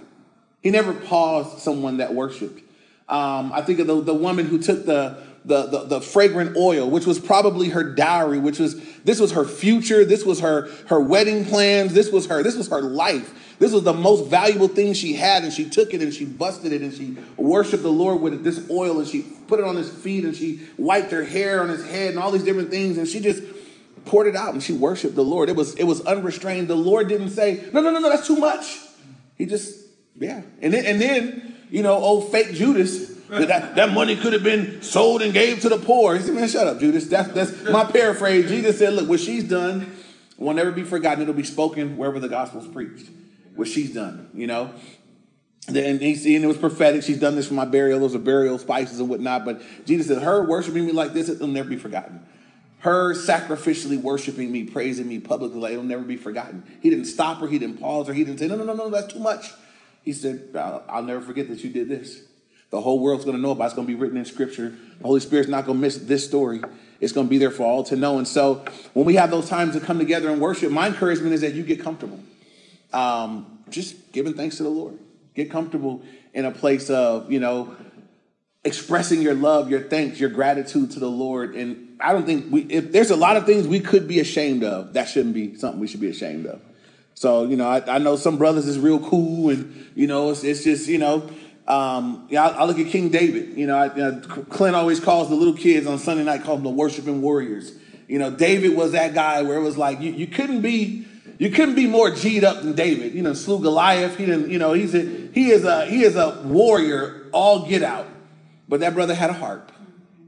He 0.65 0.71
never 0.71 0.95
paused 0.95 1.59
someone 1.59 1.99
that 1.99 2.15
worshiped. 2.15 2.59
Um, 3.07 3.53
I 3.53 3.61
think 3.61 3.81
of 3.81 3.87
the, 3.87 4.01
the 4.01 4.15
woman 4.15 4.47
who 4.47 4.59
took 4.59 4.87
the, 4.87 5.19
the, 5.45 5.67
the, 5.67 5.85
the, 5.85 6.01
fragrant 6.01 6.57
oil, 6.57 6.89
which 6.89 7.05
was 7.05 7.19
probably 7.19 7.69
her 7.69 7.85
dowry, 7.85 8.39
which 8.39 8.59
was, 8.59 8.83
this 9.01 9.21
was 9.21 9.33
her 9.33 9.45
future. 9.45 10.07
This 10.07 10.25
was 10.25 10.41
her, 10.41 10.71
her 10.87 10.99
wedding 10.99 11.45
plans. 11.45 11.93
This 11.93 12.11
was 12.11 12.29
her, 12.29 12.43
this 12.43 12.57
was 12.57 12.69
her 12.69 12.81
life. 12.81 13.59
This 13.59 13.73
was 13.73 13.83
the 13.83 13.93
most 13.93 14.31
valuable 14.31 14.69
thing 14.69 14.95
she 14.95 15.13
had. 15.13 15.45
And 15.45 15.53
she 15.53 15.69
took 15.69 15.93
it 15.93 16.01
and 16.01 16.15
she 16.15 16.25
busted 16.25 16.73
it 16.73 16.81
and 16.81 16.95
she 16.95 17.19
worshiped 17.37 17.83
the 17.83 17.93
Lord 17.93 18.23
with 18.23 18.43
this 18.43 18.67
oil 18.71 18.99
and 18.99 19.07
she 19.07 19.21
put 19.47 19.61
it 19.61 19.67
on 19.67 19.77
his 19.77 19.91
feet 19.91 20.25
and 20.25 20.35
she 20.35 20.63
wiped 20.79 21.13
her 21.13 21.25
hair 21.25 21.61
on 21.61 21.69
his 21.69 21.87
head 21.87 22.13
and 22.15 22.19
all 22.19 22.31
these 22.31 22.43
different 22.43 22.71
things. 22.71 22.97
And 22.97 23.07
she 23.07 23.21
just 23.21 23.43
poured 24.07 24.29
it 24.29 24.35
out 24.35 24.55
and 24.55 24.63
she 24.63 24.73
worshiped 24.73 25.15
the 25.15 25.25
Lord. 25.25 25.51
It 25.51 25.57
was, 25.57 25.75
it 25.75 25.85
was 25.85 26.01
unrestrained. 26.07 26.69
The 26.69 26.75
Lord 26.75 27.07
didn't 27.09 27.31
say, 27.31 27.69
no, 27.75 27.83
no, 27.83 27.91
no, 27.91 27.99
no, 27.99 28.09
that's 28.09 28.27
too 28.27 28.37
much. 28.37 28.79
He 29.37 29.45
just 29.45 29.84
yeah. 30.19 30.43
And 30.61 30.73
then, 30.73 30.87
and 30.87 31.01
then 31.01 31.57
you 31.71 31.83
know, 31.83 31.95
old 31.95 32.31
fake 32.31 32.53
Judas, 32.53 33.13
that, 33.29 33.75
that 33.75 33.93
money 33.93 34.15
could 34.15 34.33
have 34.33 34.45
been 34.45 34.81
sold 34.83 35.23
and 35.23 35.33
gave 35.33 35.61
to 35.63 35.69
the 35.69 35.79
poor. 35.79 36.15
He 36.15 36.23
said, 36.23 36.35
man, 36.35 36.47
shut 36.47 36.67
up, 36.67 36.79
Judas. 36.79 37.09
That's, 37.09 37.33
that's 37.33 37.65
my 37.65 37.85
paraphrase. 37.85 38.49
Jesus 38.49 38.79
said, 38.79 38.93
look, 38.93 39.09
what 39.09 39.19
she's 39.19 39.43
done 39.43 39.93
will 40.37 40.55
never 40.55 40.71
be 40.71 40.85
forgotten. 40.85 41.23
It'll 41.23 41.35
be 41.35 41.43
spoken 41.43 41.97
wherever 41.97 42.21
the 42.21 42.29
gospel's 42.29 42.69
preached. 42.69 43.09
What 43.57 43.67
she's 43.67 43.93
done, 43.93 44.31
you 44.35 44.47
know. 44.47 44.71
And, 45.67 46.01
he, 46.01 46.37
and 46.37 46.45
it 46.45 46.47
was 46.47 46.59
prophetic. 46.59 47.03
She's 47.03 47.19
done 47.19 47.35
this 47.35 47.49
for 47.49 47.55
my 47.55 47.65
burial. 47.65 47.99
Those 47.99 48.15
are 48.15 48.19
burial 48.21 48.59
spices 48.59 49.01
and 49.01 49.09
whatnot. 49.09 49.45
But 49.45 49.63
Jesus 49.87 50.09
said, 50.09 50.23
her 50.23 50.47
worshiping 50.47 50.87
me 50.87 50.93
like 50.93 51.13
this, 51.13 51.29
it'll 51.29 51.49
never 51.49 51.71
be 51.71 51.77
forgotten. 51.77 52.25
Her 52.81 53.15
sacrificially 53.15 54.01
worshiping 54.01 54.53
me, 54.53 54.65
praising 54.65 55.09
me 55.09 55.19
publicly, 55.19 55.73
it'll 55.73 55.83
never 55.83 56.03
be 56.03 56.19
forgotten. 56.19 56.63
He 56.83 56.91
didn't 56.91 57.07
stop 57.07 57.39
her. 57.41 57.49
He 57.49 57.59
didn't 57.59 57.79
pause 57.79 58.09
her. 58.09 58.13
He 58.13 58.25
didn't 58.25 58.41
say, 58.41 58.47
no, 58.47 58.57
no, 58.57 58.65
no, 58.65 58.75
no, 58.75 58.91
that's 58.91 59.13
too 59.13 59.21
much. 59.21 59.53
He 60.05 60.13
said, 60.13 60.51
I'll, 60.55 60.85
I'll 60.89 61.03
never 61.03 61.21
forget 61.21 61.49
that 61.49 61.65
you 61.65 61.71
did 61.71 61.89
this. 61.89 62.23
The 62.71 62.81
whole 62.81 62.99
world's 62.99 63.25
going 63.25 63.37
to 63.37 63.43
know 63.43 63.53
about 63.53 63.65
it. 63.65 63.67
It's 63.69 63.75
going 63.75 63.87
to 63.87 63.95
be 63.95 63.99
written 63.99 64.17
in 64.17 64.25
Scripture. 64.25 64.75
The 65.01 65.07
Holy 65.07 65.21
Spirit's 65.21 65.49
not 65.49 65.65
going 65.65 65.79
to 65.79 65.81
miss 65.81 65.97
this 65.97 66.27
story. 66.27 66.61
It's 67.01 67.13
going 67.13 67.27
to 67.27 67.31
be 67.31 67.39
there 67.39 67.51
for 67.51 67.65
all 67.65 67.85
to 67.85 67.97
know. 67.97 68.19
And 68.19 68.27
so 68.27 68.65
when 68.95 69.07
we 69.07 69.15
have 69.15 69.31
those 69.31 69.49
times 69.49 69.75
to 69.75 69.81
come 69.81 69.99
together 69.99 70.29
and 70.31 70.41
worship, 70.41 70.71
my 70.71 70.89
encouragement 70.89 71.35
is 71.35 71.41
that 71.43 71.55
you 71.55 71.63
get 71.63 71.81
comfortable. 71.81 72.21
Um, 72.93 73.59
just 73.71 74.13
giving 74.13 74.35
thanks 74.35 74.57
to 74.59 74.63
the 74.63 74.71
Lord. 74.71 74.99
Get 75.35 75.51
comfortable 75.51 76.03
in 76.33 76.45
a 76.45 76.51
place 76.51 76.91
of, 76.91 77.31
you 77.31 77.41
know, 77.41 77.77
expressing 78.65 79.23
your 79.23 79.35
love, 79.35 79.71
your 79.71 79.81
thanks, 79.81 80.19
your 80.19 80.31
gratitude 80.31 80.91
to 80.93 81.01
the 81.01 81.11
Lord. 81.11 81.55
And 81.55 81.97
I 82.01 82.13
don't 82.13 82.27
think 82.27 82.51
we, 82.51 82.63
if 82.63 82.93
there's 82.93 83.11
a 83.11 83.17
lot 83.17 83.37
of 83.37 83.47
things 83.47 83.69
we 83.69 83.81
could 83.81 84.09
be 84.09 84.21
ashamed 84.21 84.65
of, 84.65 84.95
that 84.95 85.09
shouldn't 85.09 85.35
be 85.35 85.55
something 85.57 85.81
we 85.81 85.87
should 85.87 86.01
be 86.01 86.09
ashamed 86.09 86.47
of. 86.47 86.61
So, 87.15 87.45
you 87.45 87.57
know, 87.57 87.69
I, 87.69 87.97
I 87.97 87.99
know 87.99 88.17
some 88.17 88.37
brothers 88.39 88.67
is 88.67 88.79
real 88.79 88.99
cool 88.99 89.51
and, 89.51 89.91
you 89.95 90.07
know, 90.07 90.31
it's, 90.31 90.43
it's 90.43 90.65
just, 90.65 90.89
you 90.89 90.99
know, 90.99 91.31
um, 91.67 92.27
yeah, 92.29 92.47
I, 92.47 92.49
I, 92.49 92.65
look 92.65 92.79
at 92.79 92.89
King 92.89 93.09
David. 93.09 93.57
You 93.57 93.67
know, 93.67 93.77
I, 93.77 93.95
you 93.95 94.03
know, 94.03 94.21
Clint 94.21 94.77
always 94.77 95.01
calls 95.01 95.29
the 95.29 95.35
little 95.35 95.55
kids 95.55 95.87
on 95.87 95.99
Sunday 95.99 96.25
night, 96.25 96.43
calls 96.43 96.59
them 96.59 96.65
the 96.65 96.71
worshiping 96.71 97.23
warriors. 97.23 97.73
You 98.09 98.19
know, 98.19 98.31
David 98.31 98.77
was 98.77 98.93
that 98.93 99.15
guy 99.15 99.43
where 99.43 99.57
it 99.57 99.63
was 99.63 99.79
like, 99.79 100.01
you, 100.01 100.13
you 100.13 100.27
couldn't 100.27 100.61
be, 100.61 101.07
you 101.39 101.51
couldn't 101.51 101.75
be 101.75 101.87
more 101.87 102.11
G'd 102.11 102.45
up 102.45 102.63
than 102.63 102.75
David. 102.75 103.15
You 103.15 103.23
know, 103.23 103.33
slew 103.33 103.61
Goliath. 103.61 104.17
He 104.19 104.27
didn't, 104.27 104.51
you 104.51 104.59
know, 104.59 104.73
he's 104.73 104.95
a, 104.95 105.01
he 105.33 105.51
is 105.51 105.65
a, 105.65 105.87
he 105.87 106.03
is 106.03 106.17
a 106.17 106.43
warrior, 106.45 107.29
all 107.33 107.67
get 107.67 107.83
out. 107.83 108.07
But 108.69 108.81
that 108.81 108.93
brother 108.95 109.15
had 109.15 109.31
a 109.31 109.35
heart 109.35 109.71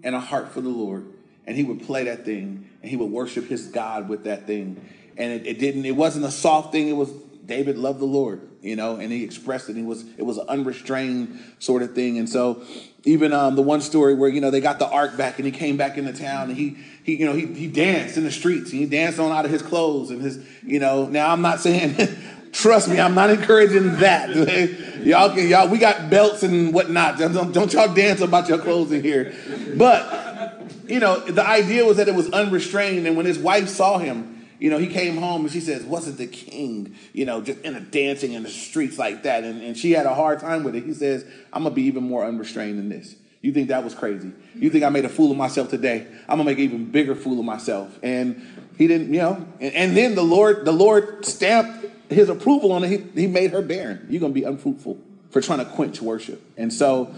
and 0.02 0.14
a 0.14 0.20
heart 0.20 0.52
for 0.52 0.60
the 0.60 0.68
Lord. 0.68 1.06
And 1.46 1.56
he 1.56 1.64
would 1.64 1.82
play 1.82 2.04
that 2.04 2.24
thing 2.24 2.70
and 2.80 2.90
he 2.90 2.96
would 2.96 3.10
worship 3.10 3.46
his 3.48 3.66
God 3.66 4.08
with 4.08 4.24
that 4.24 4.46
thing 4.46 4.82
and 5.16 5.32
it, 5.32 5.46
it, 5.46 5.58
didn't. 5.58 5.84
It 5.84 5.96
wasn't 5.96 6.24
a 6.24 6.30
soft 6.30 6.72
thing. 6.72 6.88
It 6.88 6.96
was 6.96 7.10
David 7.46 7.78
loved 7.78 8.00
the 8.00 8.06
Lord, 8.06 8.40
you 8.60 8.76
know, 8.76 8.96
and 8.96 9.12
he 9.12 9.22
expressed 9.22 9.68
it. 9.68 9.76
He 9.76 9.82
was 9.82 10.04
it 10.16 10.22
was 10.22 10.38
an 10.38 10.48
unrestrained 10.48 11.40
sort 11.58 11.82
of 11.82 11.94
thing. 11.94 12.18
And 12.18 12.28
so, 12.28 12.62
even 13.04 13.32
um, 13.32 13.54
the 13.54 13.62
one 13.62 13.80
story 13.80 14.14
where 14.14 14.28
you 14.28 14.40
know 14.40 14.50
they 14.50 14.60
got 14.60 14.78
the 14.78 14.88
ark 14.88 15.16
back 15.16 15.38
and 15.38 15.46
he 15.46 15.52
came 15.52 15.76
back 15.76 15.96
into 15.96 16.12
town 16.12 16.48
and 16.48 16.56
he 16.56 16.76
he 17.04 17.16
you 17.16 17.24
know 17.24 17.34
he 17.34 17.46
he 17.46 17.68
danced 17.68 18.16
in 18.16 18.24
the 18.24 18.30
streets 18.30 18.72
and 18.72 18.80
he 18.80 18.86
danced 18.86 19.18
on 19.18 19.30
out 19.30 19.44
of 19.44 19.50
his 19.50 19.62
clothes 19.62 20.10
and 20.10 20.20
his 20.20 20.44
you 20.62 20.80
know. 20.80 21.06
Now 21.06 21.30
I'm 21.30 21.42
not 21.42 21.60
saying. 21.60 21.96
Trust 22.52 22.88
me, 22.88 22.98
I'm 22.98 23.14
not 23.14 23.28
encouraging 23.28 23.96
that. 23.96 24.30
y'all 25.04 25.34
can 25.34 25.46
y'all 25.46 25.68
we 25.68 25.76
got 25.76 26.08
belts 26.08 26.42
and 26.42 26.72
whatnot. 26.72 27.18
Don't, 27.18 27.52
don't 27.52 27.70
y'all 27.70 27.92
dance 27.92 28.22
about 28.22 28.48
your 28.48 28.56
clothes 28.56 28.92
in 28.92 29.02
here. 29.02 29.34
But 29.76 30.64
you 30.88 31.00
know, 31.00 31.20
the 31.20 31.46
idea 31.46 31.84
was 31.84 31.98
that 31.98 32.08
it 32.08 32.14
was 32.14 32.30
unrestrained, 32.30 33.06
and 33.06 33.14
when 33.14 33.26
his 33.26 33.38
wife 33.38 33.68
saw 33.68 33.98
him, 33.98 34.35
you 34.58 34.70
know, 34.70 34.78
he 34.78 34.86
came 34.86 35.16
home 35.16 35.42
and 35.42 35.52
she 35.52 35.60
says, 35.60 35.84
Wasn't 35.84 36.18
the 36.18 36.26
king, 36.26 36.96
you 37.12 37.24
know, 37.24 37.40
just 37.40 37.60
in 37.60 37.74
a 37.74 37.80
dancing 37.80 38.32
in 38.32 38.42
the 38.42 38.48
streets 38.48 38.98
like 38.98 39.22
that? 39.24 39.44
And, 39.44 39.62
and 39.62 39.76
she 39.76 39.92
had 39.92 40.06
a 40.06 40.14
hard 40.14 40.40
time 40.40 40.64
with 40.64 40.74
it. 40.74 40.84
He 40.84 40.94
says, 40.94 41.24
I'm 41.52 41.62
going 41.62 41.72
to 41.72 41.76
be 41.76 41.82
even 41.82 42.04
more 42.04 42.24
unrestrained 42.24 42.78
than 42.78 42.88
this. 42.88 43.14
You 43.46 43.52
think 43.52 43.68
that 43.68 43.84
was 43.84 43.94
crazy? 43.94 44.32
You 44.56 44.70
think 44.70 44.82
I 44.82 44.88
made 44.88 45.04
a 45.04 45.08
fool 45.08 45.30
of 45.30 45.36
myself 45.36 45.68
today? 45.70 46.06
I'm 46.22 46.38
gonna 46.38 46.44
make 46.44 46.58
an 46.58 46.64
even 46.64 46.90
bigger 46.90 47.14
fool 47.14 47.38
of 47.38 47.44
myself. 47.44 47.96
And 48.02 48.44
he 48.76 48.88
didn't, 48.88 49.14
you 49.14 49.20
know. 49.20 49.46
And, 49.60 49.74
and 49.74 49.96
then 49.96 50.16
the 50.16 50.24
Lord, 50.24 50.64
the 50.64 50.72
Lord 50.72 51.24
stamped 51.24 51.86
his 52.10 52.28
approval 52.28 52.72
on 52.72 52.82
it. 52.82 52.88
He, 52.88 53.20
he 53.20 53.26
made 53.28 53.52
her 53.52 53.62
barren. 53.62 54.06
You're 54.10 54.20
gonna 54.20 54.32
be 54.32 54.42
unfruitful 54.42 54.98
for 55.30 55.40
trying 55.40 55.60
to 55.60 55.64
quench 55.64 56.02
worship. 56.02 56.42
And 56.56 56.72
so 56.72 57.14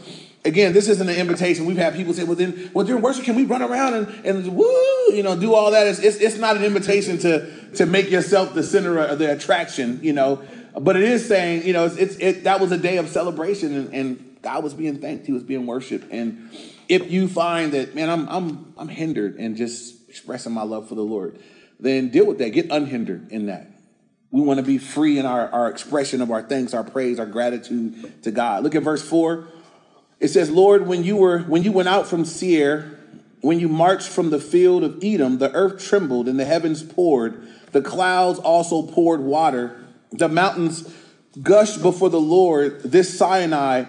again, 0.49 0.73
this 0.73 0.89
isn't 0.89 1.09
an 1.09 1.15
invitation. 1.15 1.67
We've 1.67 1.77
had 1.77 1.95
people 1.95 2.13
say, 2.15 2.25
well, 2.25 2.35
then, 2.35 2.71
well, 2.75 2.85
during 2.85 3.03
worship, 3.03 3.25
can 3.25 3.37
we 3.37 3.45
run 3.45 3.63
around 3.63 3.95
and, 3.95 4.27
and 4.27 4.57
woo, 4.57 5.13
you 5.13 5.23
know, 5.23 5.39
do 5.39 5.55
all 5.55 5.71
that? 5.71 5.87
It's, 5.87 6.01
it's, 6.01 6.17
it's 6.17 6.39
not 6.39 6.57
an 6.57 6.65
invitation 6.65 7.19
to, 7.19 7.71
to 7.75 7.87
make 7.87 8.11
yourself 8.11 8.55
the 8.55 8.63
center 8.63 8.99
of 8.99 9.19
the 9.19 9.31
attraction, 9.31 10.01
you 10.03 10.13
know, 10.13 10.43
but 10.81 10.97
it 10.97 11.03
is 11.03 11.27
saying, 11.29 11.67
you 11.67 11.73
know, 11.73 11.85
it's, 11.85 11.97
it's 11.97 12.17
it, 12.17 12.45
that 12.45 12.61
was 12.61 12.73
a 12.73 12.79
day 12.79 12.97
of 12.97 13.09
celebration 13.09 13.75
and, 13.75 13.95
and 13.95 14.39
God 14.43 14.65
was 14.65 14.75
being 14.75 14.99
thanked. 14.99 15.27
He 15.27 15.33
was 15.33 15.43
being 15.43 15.67
worshiped. 15.67 16.11
And 16.11 16.51
if 16.89 17.11
you 17.11 17.29
find 17.29 17.73
that, 17.73 17.95
man, 17.95 18.09
I'm, 18.09 18.29
I'm, 18.29 18.75
I'm 18.77 18.89
hindered 18.89 19.37
in 19.37 19.57
just 19.57 20.09
expressing 20.09 20.53
my 20.53 20.63
love 20.63 20.89
for 20.89 20.95
the 20.95 21.03
Lord, 21.03 21.39
then 21.79 22.09
deal 22.09 22.27
with 22.27 22.39
that. 22.39 22.51
Get 22.51 22.71
unhindered 22.71 23.31
in 23.31 23.47
that. 23.47 23.71
We 24.31 24.41
want 24.41 24.59
to 24.59 24.65
be 24.65 24.79
free 24.79 25.19
in 25.19 25.27
our, 25.27 25.49
our 25.51 25.71
expression 25.71 26.21
of 26.21 26.31
our 26.31 26.43
thanks, 26.43 26.75
our 26.75 26.85
praise, 26.85 27.19
our 27.19 27.27
gratitude 27.27 28.23
to 28.23 28.31
God. 28.31 28.63
Look 28.63 28.75
at 28.75 28.83
verse 28.83 29.07
4. 29.07 29.49
It 30.21 30.29
says, 30.29 30.51
Lord, 30.51 30.87
when 30.87 31.05
you 31.05 31.17
were 31.17 31.41
when 31.41 31.63
you 31.63 31.73
went 31.73 31.89
out 31.89 32.07
from 32.07 32.25
Seir, 32.25 32.99
when 33.41 33.61
you 33.61 33.69
marched 33.69 34.09
from 34.09 34.31
the 34.31 34.41
field 34.41 34.83
of 34.83 35.03
Edom, 35.03 35.39
the 35.39 35.53
earth 35.53 35.85
trembled 35.85 36.29
and 36.29 36.39
the 36.39 36.45
heavens 36.45 36.83
poured. 36.83 37.47
The 37.73 37.83
clouds 37.83 38.39
also 38.39 38.83
poured 38.83 39.21
water. 39.21 39.85
The 40.11 40.29
mountains 40.29 40.93
gushed 41.43 41.83
before 41.83 42.11
the 42.11 42.21
Lord, 42.21 42.83
this 42.83 43.17
Sinai 43.17 43.85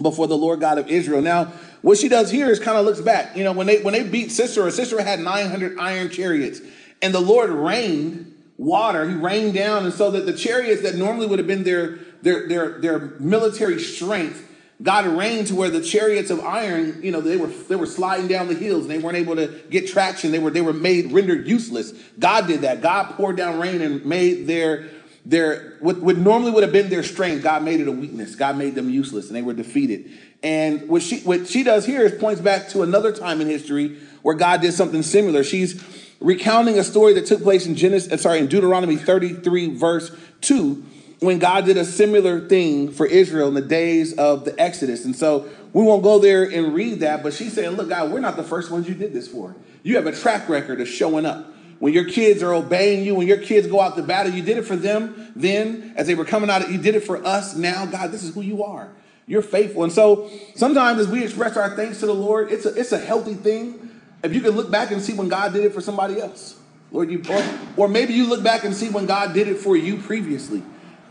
before 0.00 0.26
the 0.26 0.36
Lord 0.36 0.60
God 0.60 0.78
of 0.78 0.88
Israel. 0.88 1.22
Now, 1.22 1.52
what 1.82 1.98
she 1.98 2.08
does 2.08 2.30
here 2.30 2.50
is 2.50 2.58
kind 2.58 2.76
of 2.76 2.84
looks 2.84 3.00
back. 3.00 3.36
You 3.36 3.44
know, 3.44 3.52
when 3.52 3.66
they 3.66 3.80
when 3.82 3.94
they 3.94 4.02
beat 4.02 4.32
Sisera, 4.32 4.70
Sisera 4.70 5.02
had 5.02 5.20
900 5.20 5.78
iron 5.78 6.10
chariots, 6.10 6.60
and 7.00 7.14
the 7.14 7.20
Lord 7.20 7.50
rained 7.50 8.34
water. 8.58 9.08
He 9.08 9.14
rained 9.14 9.54
down, 9.54 9.84
and 9.84 9.94
so 9.94 10.10
that 10.10 10.26
the 10.26 10.32
chariots 10.32 10.82
that 10.82 10.96
normally 10.96 11.26
would 11.26 11.38
have 11.38 11.48
been 11.48 11.64
their 11.64 11.98
their 12.22 12.48
their, 12.48 12.78
their 12.80 12.98
military 13.20 13.78
strength 13.78 14.50
God 14.82 15.06
rained 15.06 15.46
to 15.48 15.54
where 15.54 15.70
the 15.70 15.80
chariots 15.80 16.30
of 16.30 16.40
iron, 16.40 17.00
you 17.02 17.12
know, 17.12 17.20
they 17.20 17.36
were 17.36 17.46
they 17.46 17.76
were 17.76 17.86
sliding 17.86 18.26
down 18.26 18.48
the 18.48 18.54
hills 18.54 18.82
and 18.82 18.90
they 18.90 18.98
weren't 18.98 19.16
able 19.16 19.36
to 19.36 19.48
get 19.70 19.88
traction. 19.88 20.32
They 20.32 20.38
were 20.38 20.50
they 20.50 20.60
were 20.60 20.72
made 20.72 21.12
rendered 21.12 21.46
useless. 21.46 21.92
God 22.18 22.46
did 22.46 22.62
that. 22.62 22.82
God 22.82 23.14
poured 23.16 23.36
down 23.36 23.60
rain 23.60 23.80
and 23.80 24.04
made 24.04 24.46
their 24.46 24.90
their 25.24 25.76
what, 25.80 26.00
what 26.00 26.16
normally 26.16 26.50
would 26.50 26.64
have 26.64 26.72
been 26.72 26.90
their 26.90 27.02
strength, 27.02 27.42
God 27.42 27.62
made 27.62 27.80
it 27.80 27.88
a 27.88 27.92
weakness. 27.92 28.34
God 28.34 28.56
made 28.56 28.74
them 28.74 28.90
useless 28.90 29.28
and 29.28 29.36
they 29.36 29.42
were 29.42 29.54
defeated. 29.54 30.10
And 30.42 30.88
what 30.88 31.02
she 31.02 31.20
what 31.20 31.46
she 31.46 31.62
does 31.62 31.86
here 31.86 32.02
is 32.02 32.20
points 32.20 32.40
back 32.40 32.68
to 32.70 32.82
another 32.82 33.12
time 33.12 33.40
in 33.40 33.46
history 33.46 33.96
where 34.22 34.34
God 34.34 34.60
did 34.60 34.72
something 34.74 35.02
similar. 35.02 35.44
She's 35.44 35.82
recounting 36.20 36.78
a 36.78 36.84
story 36.84 37.14
that 37.14 37.26
took 37.26 37.42
place 37.42 37.66
in 37.66 37.74
Genesis, 37.74 38.12
uh, 38.12 38.16
sorry, 38.16 38.38
in 38.38 38.46
Deuteronomy 38.46 38.96
33, 38.96 39.76
verse 39.76 40.14
2, 40.40 40.84
when 41.24 41.38
God 41.38 41.64
did 41.64 41.76
a 41.76 41.84
similar 41.84 42.48
thing 42.48 42.90
for 42.90 43.06
Israel 43.06 43.48
in 43.48 43.54
the 43.54 43.62
days 43.62 44.12
of 44.14 44.44
the 44.44 44.58
Exodus. 44.60 45.04
And 45.04 45.14
so 45.14 45.48
we 45.72 45.82
won't 45.82 46.02
go 46.02 46.18
there 46.18 46.44
and 46.44 46.74
read 46.74 47.00
that, 47.00 47.22
but 47.22 47.34
she's 47.34 47.52
saying, 47.52 47.72
Look, 47.72 47.88
God, 47.88 48.12
we're 48.12 48.20
not 48.20 48.36
the 48.36 48.44
first 48.44 48.70
ones 48.70 48.88
you 48.88 48.94
did 48.94 49.12
this 49.12 49.28
for. 49.28 49.54
You 49.82 49.96
have 49.96 50.06
a 50.06 50.12
track 50.12 50.48
record 50.48 50.80
of 50.80 50.88
showing 50.88 51.26
up. 51.26 51.52
When 51.78 51.92
your 51.92 52.08
kids 52.08 52.42
are 52.42 52.54
obeying 52.54 53.04
you, 53.04 53.14
when 53.14 53.26
your 53.26 53.38
kids 53.38 53.66
go 53.66 53.80
out 53.80 53.96
to 53.96 54.02
battle, 54.02 54.32
you 54.32 54.42
did 54.42 54.56
it 54.56 54.62
for 54.62 54.76
them 54.76 55.32
then 55.36 55.92
as 55.96 56.06
they 56.06 56.14
were 56.14 56.24
coming 56.24 56.48
out. 56.48 56.70
You 56.70 56.78
did 56.78 56.94
it 56.94 57.00
for 57.00 57.24
us 57.26 57.56
now. 57.56 57.84
God, 57.84 58.10
this 58.10 58.22
is 58.22 58.34
who 58.34 58.40
you 58.40 58.62
are. 58.62 58.90
You're 59.26 59.42
faithful. 59.42 59.84
And 59.84 59.92
so 59.92 60.30
sometimes 60.54 61.00
as 61.00 61.08
we 61.08 61.24
express 61.24 61.56
our 61.56 61.74
thanks 61.76 62.00
to 62.00 62.06
the 62.06 62.14
Lord, 62.14 62.52
it's 62.52 62.66
a, 62.66 62.74
it's 62.74 62.92
a 62.92 62.98
healthy 62.98 63.34
thing. 63.34 64.00
If 64.22 64.34
you 64.34 64.40
can 64.40 64.52
look 64.52 64.70
back 64.70 64.90
and 64.90 65.02
see 65.02 65.12
when 65.12 65.28
God 65.28 65.52
did 65.52 65.64
it 65.64 65.74
for 65.74 65.80
somebody 65.80 66.20
else. 66.20 66.58
Lord, 66.90 67.10
you, 67.10 67.22
or, 67.28 67.44
or 67.76 67.88
maybe 67.88 68.14
you 68.14 68.28
look 68.28 68.42
back 68.42 68.64
and 68.64 68.74
see 68.74 68.88
when 68.88 69.06
God 69.06 69.34
did 69.34 69.48
it 69.48 69.56
for 69.56 69.76
you 69.76 69.96
previously. 69.96 70.62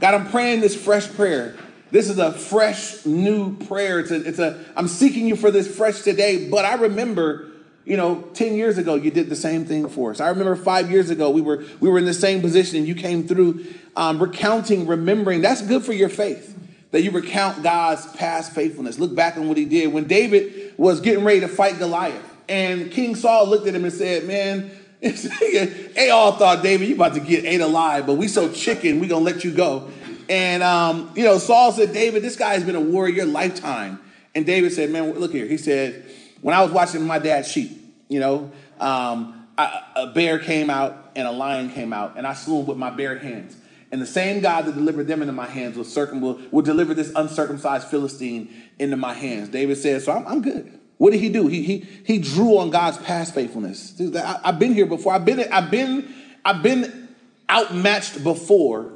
God, 0.03 0.15
I'm 0.15 0.29
praying 0.31 0.59
this 0.59 0.75
fresh 0.75 1.09
prayer. 1.13 1.55
This 1.89 2.09
is 2.09 2.17
a 2.17 2.33
fresh, 2.33 3.05
new 3.05 3.55
prayer. 3.55 4.01
It's 4.01 4.11
a, 4.11 4.15
it's 4.27 4.37
a, 4.37 4.61
I'm 4.75 4.89
seeking 4.89 5.25
you 5.25 5.37
for 5.37 5.49
this 5.49 5.73
fresh 5.73 6.01
today, 6.01 6.49
but 6.49 6.65
I 6.65 6.73
remember 6.73 7.47
you 7.85 7.95
know 7.95 8.23
10 8.33 8.55
years 8.55 8.77
ago 8.77 8.95
you 8.95 9.11
did 9.11 9.29
the 9.29 9.35
same 9.35 9.65
thing 9.65 9.89
for 9.89 10.11
us 10.11 10.21
i 10.21 10.29
remember 10.29 10.55
five 10.55 10.89
years 10.89 11.09
ago 11.09 11.29
we 11.29 11.41
were 11.41 11.65
we 11.81 11.89
were 11.89 11.97
in 11.97 12.05
the 12.05 12.13
same 12.13 12.39
position 12.39 12.77
and 12.77 12.87
you 12.87 12.95
came 12.95 13.27
through 13.27 13.65
um, 13.97 14.23
recounting 14.23 14.87
remembering 14.87 15.41
that's 15.41 15.61
good 15.61 15.83
for 15.83 15.91
your 15.91 16.07
faith 16.07 16.57
that 16.91 17.01
you 17.01 17.11
recount 17.11 17.61
god's 17.61 18.05
past 18.13 18.53
faithfulness 18.53 18.99
look 18.99 19.13
back 19.13 19.35
on 19.35 19.49
what 19.49 19.57
he 19.57 19.65
did 19.65 19.91
when 19.91 20.05
david 20.05 20.73
was 20.77 21.01
getting 21.01 21.25
ready 21.25 21.41
to 21.41 21.49
fight 21.49 21.77
goliath 21.77 22.23
and 22.47 22.89
king 22.89 23.15
saul 23.15 23.49
looked 23.49 23.67
at 23.67 23.75
him 23.75 23.83
and 23.83 23.93
said 23.93 24.23
man 24.23 24.71
they 25.95 26.09
all 26.09 26.33
thought 26.33 26.63
david 26.63 26.87
you 26.87 26.95
about 26.95 27.13
to 27.13 27.19
get 27.19 27.45
ate 27.45 27.61
alive 27.61 28.05
but 28.05 28.13
we 28.13 28.27
so 28.27 28.51
chicken 28.51 28.99
we 28.99 29.07
gonna 29.07 29.23
let 29.23 29.43
you 29.43 29.51
go 29.51 29.89
and 30.29 30.63
um, 30.63 31.11
you 31.15 31.23
know 31.23 31.37
saul 31.37 31.71
said 31.71 31.93
david 31.93 32.23
this 32.23 32.35
guy 32.35 32.53
has 32.53 32.63
been 32.63 32.75
a 32.75 32.81
warrior 32.81 33.25
lifetime 33.25 33.99
and 34.33 34.45
david 34.45 34.71
said 34.71 34.89
man 34.89 35.13
look 35.13 35.31
here 35.31 35.45
he 35.45 35.57
said 35.57 36.05
when 36.43 36.53
I 36.53 36.61
was 36.61 36.71
watching 36.71 37.07
my 37.07 37.19
dad's 37.19 37.49
sheep, 37.49 37.71
you 38.09 38.19
know, 38.19 38.51
um, 38.79 39.47
I, 39.57 39.81
a 39.95 40.07
bear 40.07 40.39
came 40.39 40.69
out 40.69 41.11
and 41.15 41.25
a 41.25 41.31
lion 41.31 41.71
came 41.71 41.93
out, 41.93 42.17
and 42.17 42.27
I 42.27 42.33
slew 42.33 42.57
them 42.57 42.65
with 42.67 42.77
my 42.77 42.89
bare 42.89 43.17
hands. 43.17 43.55
And 43.91 44.01
the 44.01 44.05
same 44.05 44.41
God 44.41 44.65
that 44.65 44.75
delivered 44.75 45.07
them 45.07 45.21
into 45.21 45.33
my 45.33 45.45
hands 45.45 45.77
will, 45.77 45.85
circum- 45.85 46.19
will, 46.19 46.41
will 46.51 46.63
deliver 46.63 46.93
this 46.93 47.11
uncircumcised 47.15 47.87
Philistine 47.87 48.53
into 48.77 48.97
my 48.97 49.13
hands. 49.13 49.49
David 49.49 49.77
said, 49.77 50.01
So 50.01 50.11
I'm, 50.11 50.27
I'm 50.27 50.41
good. 50.41 50.79
What 51.03 51.11
did 51.11 51.19
he 51.19 51.27
do? 51.27 51.47
He, 51.47 51.63
he, 51.63 51.85
he 52.05 52.17
drew 52.17 52.59
on 52.59 52.69
God's 52.69 52.97
past 52.97 53.35
faithfulness. 53.35 53.93
I, 54.15 54.39
have 54.45 54.57
been 54.57 54.73
here 54.73 54.85
before. 54.85 55.11
I've 55.11 55.25
been, 55.25 55.45
I've 55.51 55.69
been, 55.69 56.07
I've 56.45 56.63
been 56.63 57.09
outmatched 57.51 58.23
before, 58.23 58.89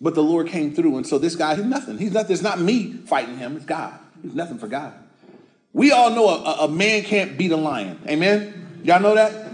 but 0.00 0.14
the 0.14 0.22
Lord 0.22 0.46
came 0.46 0.74
through. 0.74 0.96
And 0.96 1.06
so 1.06 1.18
this 1.18 1.36
guy, 1.36 1.56
he's 1.56 1.66
nothing. 1.66 1.98
He's 1.98 2.12
nothing. 2.12 2.32
It's 2.32 2.42
not 2.42 2.60
me 2.60 2.94
fighting 3.04 3.36
him. 3.36 3.56
It's 3.56 3.66
God. 3.66 3.92
He's 4.22 4.34
nothing 4.34 4.56
for 4.56 4.68
God. 4.68 4.94
We 5.74 5.92
all 5.92 6.08
know 6.12 6.30
a, 6.30 6.64
a 6.64 6.68
man 6.68 7.02
can't 7.02 7.36
beat 7.36 7.52
a 7.52 7.58
lion. 7.58 8.00
Amen? 8.08 8.80
Y'all 8.82 9.02
know 9.02 9.14
that? 9.14 9.52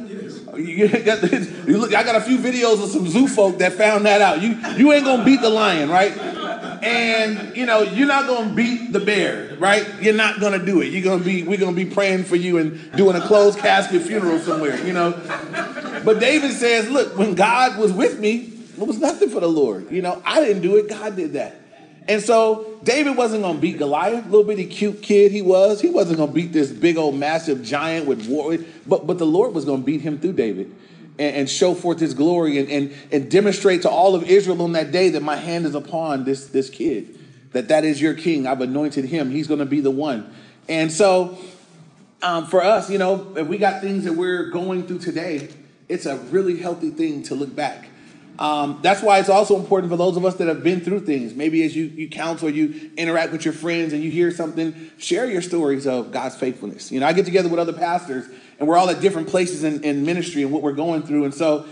You, 0.56 0.86
you 1.66 1.78
look, 1.78 1.92
I 1.92 2.04
got 2.04 2.14
a 2.14 2.20
few 2.20 2.38
videos 2.38 2.84
of 2.84 2.88
some 2.88 3.08
zoo 3.08 3.26
folk 3.26 3.58
that 3.58 3.72
found 3.72 4.06
that 4.06 4.20
out. 4.20 4.40
You 4.40 4.56
you 4.76 4.92
ain't 4.92 5.04
gonna 5.04 5.24
beat 5.24 5.40
the 5.40 5.50
lion, 5.50 5.90
right? 5.90 6.16
And 6.82 7.56
you 7.56 7.66
know 7.66 7.82
you're 7.82 8.06
not 8.06 8.26
gonna 8.26 8.54
beat 8.54 8.92
the 8.92 9.00
bear, 9.00 9.56
right? 9.58 9.86
You're 10.00 10.14
not 10.14 10.40
gonna 10.40 10.64
do 10.64 10.80
it. 10.80 10.86
You're 10.86 11.02
gonna 11.02 11.24
be 11.24 11.42
we're 11.42 11.58
gonna 11.58 11.76
be 11.76 11.86
praying 11.86 12.24
for 12.24 12.36
you 12.36 12.58
and 12.58 12.92
doing 12.92 13.16
a 13.16 13.20
closed 13.20 13.58
casket 13.58 14.02
funeral 14.02 14.38
somewhere, 14.38 14.84
you 14.84 14.92
know. 14.92 15.12
But 16.04 16.20
David 16.20 16.52
says, 16.52 16.88
look, 16.88 17.16
when 17.16 17.34
God 17.34 17.78
was 17.78 17.92
with 17.92 18.20
me, 18.20 18.52
it 18.78 18.86
was 18.86 18.98
nothing 18.98 19.28
for 19.28 19.40
the 19.40 19.48
Lord. 19.48 19.90
You 19.90 20.02
know, 20.02 20.22
I 20.24 20.40
didn't 20.40 20.62
do 20.62 20.76
it. 20.76 20.88
God 20.88 21.16
did 21.16 21.32
that. 21.32 21.56
And 22.08 22.22
so 22.22 22.78
David 22.84 23.16
wasn't 23.16 23.42
going 23.42 23.56
to 23.56 23.60
beat 23.60 23.78
Goliath, 23.78 24.26
little 24.26 24.44
bitty 24.44 24.66
cute 24.66 25.02
kid 25.02 25.32
he 25.32 25.42
was. 25.42 25.80
He 25.80 25.88
wasn't 25.88 26.18
going 26.18 26.28
to 26.28 26.34
beat 26.34 26.52
this 26.52 26.70
big 26.70 26.96
old 26.96 27.16
massive 27.16 27.64
giant 27.64 28.06
with 28.06 28.28
war. 28.28 28.56
But, 28.86 29.06
but 29.06 29.18
the 29.18 29.26
Lord 29.26 29.54
was 29.54 29.64
going 29.64 29.80
to 29.80 29.84
beat 29.84 30.02
him 30.02 30.20
through 30.20 30.34
David 30.34 30.72
and, 31.18 31.36
and 31.36 31.50
show 31.50 31.74
forth 31.74 31.98
his 31.98 32.14
glory 32.14 32.58
and, 32.58 32.70
and, 32.70 32.94
and 33.12 33.30
demonstrate 33.30 33.82
to 33.82 33.90
all 33.90 34.14
of 34.14 34.24
Israel 34.24 34.62
on 34.62 34.72
that 34.72 34.92
day 34.92 35.10
that 35.10 35.22
my 35.22 35.36
hand 35.36 35.66
is 35.66 35.74
upon 35.74 36.24
this, 36.24 36.48
this 36.48 36.70
kid, 36.70 37.18
that 37.52 37.68
that 37.68 37.84
is 37.84 38.00
your 38.00 38.14
king. 38.14 38.46
I've 38.46 38.60
anointed 38.60 39.06
him. 39.06 39.30
He's 39.30 39.46
going 39.46 39.60
to 39.60 39.66
be 39.66 39.80
the 39.80 39.90
one. 39.90 40.32
And 40.68 40.90
so 40.90 41.38
um, 42.22 42.46
for 42.46 42.62
us, 42.62 42.90
you 42.90 42.98
know, 42.98 43.34
if 43.36 43.46
we 43.46 43.58
got 43.58 43.80
things 43.80 44.04
that 44.04 44.14
we're 44.14 44.50
going 44.50 44.86
through 44.86 44.98
today, 44.98 45.48
it's 45.88 46.06
a 46.06 46.16
really 46.16 46.58
healthy 46.58 46.90
thing 46.90 47.22
to 47.24 47.34
look 47.34 47.54
back 47.54 47.88
um, 48.38 48.80
that's 48.82 49.02
why 49.02 49.18
it's 49.18 49.28
also 49.28 49.58
important 49.58 49.90
for 49.90 49.96
those 49.96 50.16
of 50.16 50.24
us 50.24 50.36
that 50.36 50.48
have 50.48 50.62
been 50.62 50.80
through 50.80 51.00
things. 51.00 51.34
Maybe 51.34 51.64
as 51.64 51.74
you, 51.74 51.84
you 51.84 52.08
counsel, 52.08 52.50
you 52.50 52.90
interact 52.96 53.32
with 53.32 53.44
your 53.44 53.54
friends 53.54 53.92
and 53.92 54.02
you 54.02 54.10
hear 54.10 54.30
something, 54.30 54.90
share 54.98 55.30
your 55.30 55.42
stories 55.42 55.86
of 55.86 56.12
God's 56.12 56.36
faithfulness. 56.36 56.92
You 56.92 57.00
know, 57.00 57.06
I 57.06 57.12
get 57.12 57.24
together 57.24 57.48
with 57.48 57.58
other 57.58 57.72
pastors 57.72 58.26
and 58.58 58.68
we're 58.68 58.76
all 58.76 58.88
at 58.90 59.00
different 59.00 59.28
places 59.28 59.64
in, 59.64 59.82
in 59.84 60.04
ministry 60.04 60.42
and 60.42 60.52
what 60.52 60.62
we're 60.62 60.72
going 60.72 61.02
through. 61.02 61.24
And 61.24 61.34
so 61.34 61.66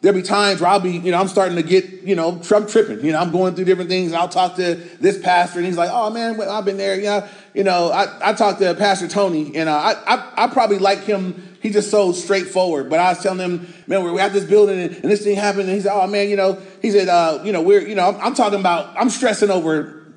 there'll 0.00 0.18
be 0.18 0.22
times 0.22 0.60
where 0.60 0.70
I'll 0.70 0.80
be, 0.80 0.92
you 0.92 1.10
know, 1.10 1.18
I'm 1.18 1.28
starting 1.28 1.56
to 1.56 1.62
get, 1.62 2.02
you 2.02 2.14
know, 2.14 2.38
Trump 2.38 2.68
tripping. 2.68 3.04
You 3.04 3.12
know, 3.12 3.20
I'm 3.20 3.30
going 3.30 3.54
through 3.54 3.66
different 3.66 3.90
things 3.90 4.12
and 4.12 4.20
I'll 4.20 4.28
talk 4.28 4.56
to 4.56 4.74
this 4.74 5.18
pastor 5.18 5.58
and 5.58 5.66
he's 5.66 5.76
like, 5.76 5.90
oh 5.92 6.10
man, 6.10 6.40
I've 6.40 6.64
been 6.64 6.76
there. 6.76 7.00
Know, 7.00 7.28
you 7.54 7.64
know 7.64 7.90
I, 7.90 8.30
I 8.30 8.32
talked 8.32 8.60
to 8.60 8.74
Pastor 8.74 9.08
Tony 9.08 9.56
and 9.56 9.68
uh, 9.68 9.76
I, 9.76 10.14
I, 10.14 10.44
I 10.44 10.46
probably 10.48 10.78
like 10.78 11.04
him 11.04 11.52
He's 11.62 11.74
just 11.74 11.92
so 11.92 12.10
straightforward. 12.10 12.90
But 12.90 12.98
I 12.98 13.10
was 13.10 13.22
telling 13.22 13.38
him, 13.38 13.72
man, 13.86 14.02
we're 14.02 14.18
at 14.20 14.32
this 14.32 14.44
building 14.44 14.80
and, 14.80 14.96
and 14.96 15.04
this 15.04 15.22
thing 15.22 15.36
happened. 15.36 15.68
And 15.68 15.72
he 15.72 15.80
said, 15.80 15.92
oh 15.94 16.08
man, 16.08 16.28
you 16.28 16.34
know, 16.34 16.60
he 16.82 16.90
said, 16.90 17.08
uh, 17.08 17.40
you 17.44 17.52
know, 17.52 17.62
we're, 17.62 17.86
you 17.86 17.94
know, 17.94 18.08
I'm, 18.08 18.20
I'm, 18.20 18.34
talking 18.34 18.58
about, 18.58 18.96
I'm 18.98 19.08
stressing 19.08 19.48
over 19.48 20.12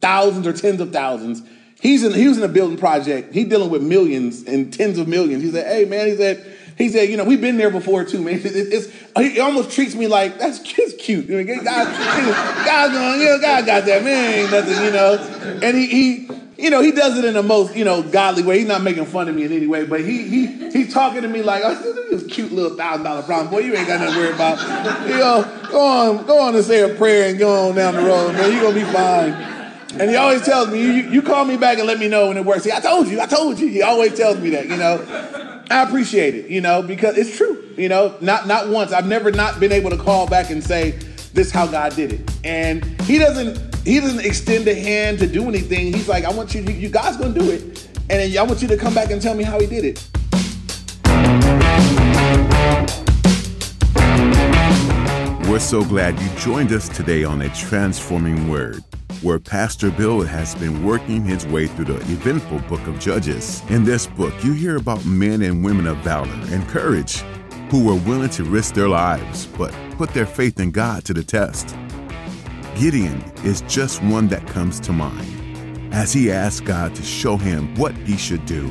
thousands 0.00 0.46
or 0.46 0.54
tens 0.54 0.80
of 0.80 0.92
thousands. 0.92 1.42
He's 1.80 2.02
in, 2.02 2.12
he 2.12 2.26
was 2.28 2.38
in 2.38 2.44
a 2.44 2.48
building 2.48 2.78
project. 2.78 3.34
He's 3.34 3.48
dealing 3.48 3.70
with 3.70 3.82
millions 3.82 4.42
and 4.44 4.72
tens 4.72 4.98
of 4.98 5.08
millions. 5.08 5.42
He 5.42 5.50
said, 5.50 5.66
hey 5.66 5.84
man, 5.84 6.06
he 6.06 6.16
said, 6.16 6.56
he 6.76 6.88
said, 6.88 7.08
you 7.08 7.16
know, 7.16 7.24
we've 7.24 7.40
been 7.40 7.56
there 7.56 7.70
before 7.70 8.04
too, 8.04 8.22
man. 8.22 8.34
It's, 8.44 8.86
it's, 8.86 8.92
he 9.18 9.40
almost 9.40 9.70
treats 9.70 9.94
me 9.94 10.06
like 10.06 10.38
that's 10.38 10.58
just 10.60 10.98
cute. 10.98 11.26
You 11.26 11.42
know, 11.42 11.64
God, 11.64 11.86
God's 12.64 12.92
going, 12.92 13.20
you 13.20 13.26
know, 13.26 13.40
God 13.40 13.66
got 13.66 13.84
that 13.86 14.04
man, 14.04 14.34
ain't 14.40 14.50
nothing, 14.50 14.84
you 14.84 14.90
know. 14.90 15.60
And 15.62 15.76
he, 15.76 15.86
he 15.86 16.28
you 16.58 16.70
know, 16.70 16.80
he 16.80 16.90
does 16.90 17.18
it 17.18 17.24
in 17.24 17.34
the 17.34 17.42
most, 17.42 17.76
you 17.76 17.84
know, 17.84 18.02
godly 18.02 18.42
way. 18.42 18.58
He's 18.58 18.68
not 18.68 18.82
making 18.82 19.04
fun 19.06 19.28
of 19.28 19.34
me 19.34 19.44
in 19.44 19.52
any 19.52 19.66
way, 19.66 19.84
but 19.84 20.00
he 20.00 20.22
he 20.22 20.70
he's 20.70 20.92
talking 20.92 21.22
to 21.22 21.28
me 21.28 21.42
like, 21.42 21.62
oh, 21.64 22.06
this 22.10 22.26
cute 22.26 22.52
little 22.52 22.76
thousand 22.76 23.04
dollar 23.04 23.22
problem. 23.22 23.50
Boy, 23.50 23.60
you 23.60 23.74
ain't 23.74 23.86
got 23.86 24.00
nothing 24.00 24.14
to 24.14 24.20
worry 24.20 24.32
about. 24.32 24.58
You 25.08 25.18
know, 25.18 25.68
go 25.70 25.80
on, 25.80 26.26
go 26.26 26.40
on 26.40 26.54
and 26.54 26.64
say 26.64 26.80
a 26.90 26.94
prayer 26.94 27.28
and 27.28 27.38
go 27.38 27.68
on 27.68 27.74
down 27.74 27.94
the 27.94 28.02
road, 28.02 28.32
man. 28.32 28.52
You're 28.52 28.62
gonna 28.62 28.74
be 28.74 28.92
fine. 28.92 29.55
And 29.98 30.10
he 30.10 30.16
always 30.16 30.42
tells 30.42 30.68
me, 30.68 30.80
you, 30.80 30.92
you 31.10 31.22
call 31.22 31.44
me 31.44 31.56
back 31.56 31.78
and 31.78 31.86
let 31.86 31.98
me 31.98 32.08
know 32.08 32.28
when 32.28 32.36
it 32.36 32.44
works. 32.44 32.64
See, 32.64 32.72
I 32.72 32.80
told 32.80 33.08
you, 33.08 33.20
I 33.20 33.26
told 33.26 33.58
you. 33.58 33.68
He 33.68 33.82
always 33.82 34.14
tells 34.14 34.38
me 34.38 34.50
that, 34.50 34.68
you 34.68 34.76
know. 34.76 35.04
I 35.70 35.82
appreciate 35.82 36.34
it, 36.34 36.50
you 36.50 36.60
know, 36.60 36.82
because 36.82 37.16
it's 37.18 37.36
true. 37.36 37.64
You 37.76 37.88
know, 37.88 38.16
not 38.20 38.46
not 38.46 38.68
once. 38.68 38.92
I've 38.92 39.06
never 39.06 39.30
not 39.30 39.58
been 39.58 39.72
able 39.72 39.90
to 39.90 39.96
call 39.96 40.26
back 40.28 40.50
and 40.50 40.62
say, 40.62 40.92
this 41.32 41.48
is 41.48 41.52
how 41.52 41.66
God 41.66 41.94
did 41.96 42.12
it. 42.12 42.30
And 42.44 42.84
he 43.02 43.18
doesn't 43.18 43.74
he 43.84 44.00
doesn't 44.00 44.24
extend 44.24 44.68
a 44.68 44.74
hand 44.74 45.18
to 45.20 45.26
do 45.26 45.48
anything. 45.48 45.92
He's 45.92 46.08
like, 46.08 46.24
I 46.24 46.30
want 46.30 46.54
you, 46.54 46.62
you 46.62 46.88
guys 46.88 47.16
gonna 47.16 47.34
do 47.34 47.50
it. 47.50 47.88
And 48.08 48.38
I 48.38 48.42
want 48.42 48.62
you 48.62 48.68
to 48.68 48.76
come 48.76 48.94
back 48.94 49.10
and 49.10 49.20
tell 49.20 49.34
me 49.34 49.44
how 49.44 49.58
he 49.58 49.66
did 49.66 49.84
it. 49.84 50.08
We're 55.48 55.60
so 55.60 55.84
glad 55.84 56.18
you 56.20 56.28
joined 56.38 56.72
us 56.72 56.88
today 56.88 57.24
on 57.24 57.42
A 57.42 57.48
Transforming 57.50 58.48
Word, 58.48 58.82
where 59.26 59.40
Pastor 59.40 59.90
Bill 59.90 60.20
has 60.20 60.54
been 60.54 60.84
working 60.84 61.24
his 61.24 61.44
way 61.48 61.66
through 61.66 61.86
the 61.86 61.96
eventful 61.96 62.60
book 62.68 62.86
of 62.86 63.00
Judges. 63.00 63.60
In 63.68 63.82
this 63.82 64.06
book, 64.06 64.32
you 64.44 64.52
hear 64.52 64.76
about 64.76 65.04
men 65.04 65.42
and 65.42 65.64
women 65.64 65.88
of 65.88 65.96
valor 65.98 66.30
and 66.30 66.66
courage 66.68 67.16
who 67.68 67.84
were 67.84 67.96
willing 68.08 68.30
to 68.30 68.44
risk 68.44 68.74
their 68.74 68.88
lives 68.88 69.46
but 69.58 69.74
put 69.96 70.10
their 70.10 70.26
faith 70.26 70.60
in 70.60 70.70
God 70.70 71.04
to 71.06 71.12
the 71.12 71.24
test. 71.24 71.76
Gideon 72.76 73.20
is 73.42 73.62
just 73.62 74.00
one 74.04 74.28
that 74.28 74.46
comes 74.46 74.78
to 74.80 74.92
mind 74.92 75.92
as 75.92 76.12
he 76.12 76.30
asked 76.30 76.64
God 76.64 76.94
to 76.94 77.02
show 77.02 77.36
him 77.36 77.74
what 77.74 77.96
he 77.96 78.16
should 78.16 78.46
do, 78.46 78.68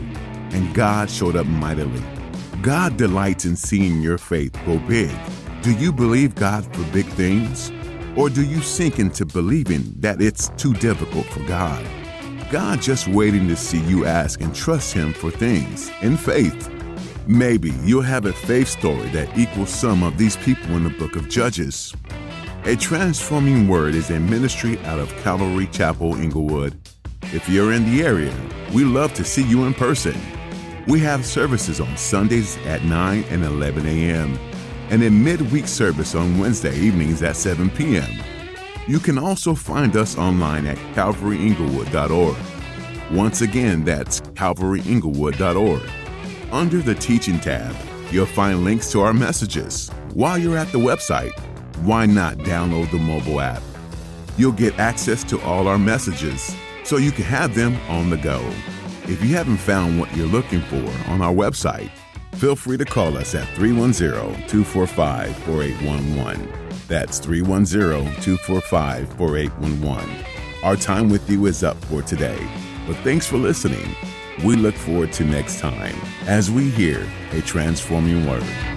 and 0.51 0.73
God 0.73 1.09
showed 1.09 1.35
up 1.35 1.47
mightily. 1.47 2.01
God 2.61 2.95
delights 2.95 3.43
in 3.43 3.57
seeing 3.57 4.01
your 4.01 4.17
faith 4.17 4.57
go 4.65 4.79
big. 4.87 5.11
Do 5.63 5.73
you 5.73 5.91
believe 5.91 6.33
God 6.33 6.63
for 6.73 6.83
big 6.93 7.07
things? 7.07 7.71
Or 8.15 8.29
do 8.29 8.45
you 8.45 8.61
sink 8.61 8.97
into 8.97 9.25
believing 9.25 9.93
that 9.99 10.21
it's 10.21 10.47
too 10.55 10.73
difficult 10.75 11.25
for 11.25 11.41
God? 11.41 11.85
God 12.49 12.81
just 12.81 13.09
waiting 13.09 13.45
to 13.49 13.57
see 13.57 13.81
you 13.81 14.05
ask 14.05 14.39
and 14.39 14.55
trust 14.55 14.93
Him 14.93 15.11
for 15.11 15.29
things 15.29 15.91
in 16.01 16.15
faith? 16.15 16.71
Maybe 17.27 17.71
you'll 17.83 18.03
have 18.03 18.25
a 18.25 18.31
faith 18.31 18.69
story 18.69 19.09
that 19.09 19.37
equals 19.37 19.69
some 19.69 20.01
of 20.01 20.17
these 20.17 20.37
people 20.37 20.77
in 20.77 20.85
the 20.85 20.91
book 20.91 21.17
of 21.17 21.27
Judges. 21.27 21.93
A 22.63 22.77
Transforming 22.77 23.67
Word 23.67 23.95
is 23.95 24.09
a 24.09 24.19
ministry 24.19 24.79
out 24.85 24.99
of 24.99 25.11
Calvary 25.17 25.67
Chapel, 25.67 26.15
Inglewood. 26.15 26.79
If 27.33 27.49
you're 27.49 27.73
in 27.73 27.83
the 27.85 28.03
area, 28.03 28.33
we 28.73 28.85
love 28.85 29.13
to 29.15 29.25
see 29.25 29.43
you 29.43 29.65
in 29.65 29.73
person. 29.73 30.15
We 30.87 30.99
have 31.01 31.25
services 31.25 31.81
on 31.81 31.97
Sundays 31.97 32.57
at 32.65 32.83
9 32.85 33.25
and 33.29 33.43
11 33.43 33.85
a.m. 33.85 34.39
and 34.89 35.03
a 35.03 35.09
midweek 35.09 35.67
service 35.67 36.15
on 36.15 36.37
Wednesday 36.39 36.75
evenings 36.77 37.21
at 37.23 37.35
7 37.35 37.69
p.m. 37.71 38.09
You 38.87 38.99
can 38.99 39.17
also 39.17 39.55
find 39.55 39.95
us 39.95 40.17
online 40.17 40.67
at 40.67 40.77
calvaryinglewood.org. 40.95 42.37
Once 43.11 43.41
again, 43.41 43.83
that's 43.83 44.21
calvaryinglewood.org. 44.21 45.81
Under 46.51 46.77
the 46.77 46.95
Teaching 46.95 47.39
tab, 47.39 47.75
you'll 48.11 48.25
find 48.25 48.63
links 48.63 48.91
to 48.91 49.01
our 49.01 49.13
messages. 49.13 49.89
While 50.13 50.37
you're 50.37 50.57
at 50.57 50.71
the 50.71 50.77
website, 50.77 51.37
why 51.83 52.05
not 52.05 52.37
download 52.39 52.91
the 52.91 52.97
mobile 52.97 53.41
app? 53.41 53.61
You'll 54.37 54.51
get 54.51 54.79
access 54.79 55.23
to 55.25 55.41
all 55.41 55.67
our 55.67 55.77
messages 55.77 56.55
so 56.83 56.97
you 56.97 57.11
can 57.11 57.25
have 57.25 57.55
them 57.55 57.75
on 57.89 58.09
the 58.09 58.17
go. 58.17 58.39
If 59.07 59.23
you 59.23 59.35
haven't 59.35 59.57
found 59.57 59.99
what 59.99 60.15
you're 60.15 60.27
looking 60.27 60.61
for 60.61 60.83
on 61.11 61.21
our 61.21 61.33
website, 61.33 61.91
feel 62.35 62.55
free 62.55 62.77
to 62.77 62.85
call 62.85 63.17
us 63.17 63.33
at 63.35 63.47
310 63.55 64.47
245 64.47 65.35
4811. 65.37 66.51
That's 66.87 67.19
310 67.19 68.21
245 68.21 69.09
4811. 69.17 70.25
Our 70.63 70.75
time 70.75 71.09
with 71.09 71.29
you 71.29 71.45
is 71.45 71.63
up 71.63 71.77
for 71.85 72.01
today, 72.01 72.39
but 72.87 72.95
thanks 72.97 73.25
for 73.25 73.37
listening. 73.37 73.95
We 74.43 74.55
look 74.55 74.75
forward 74.75 75.13
to 75.13 75.23
next 75.23 75.59
time 75.59 75.95
as 76.27 76.51
we 76.51 76.69
hear 76.69 77.07
a 77.31 77.41
transforming 77.41 78.27
word. 78.27 78.74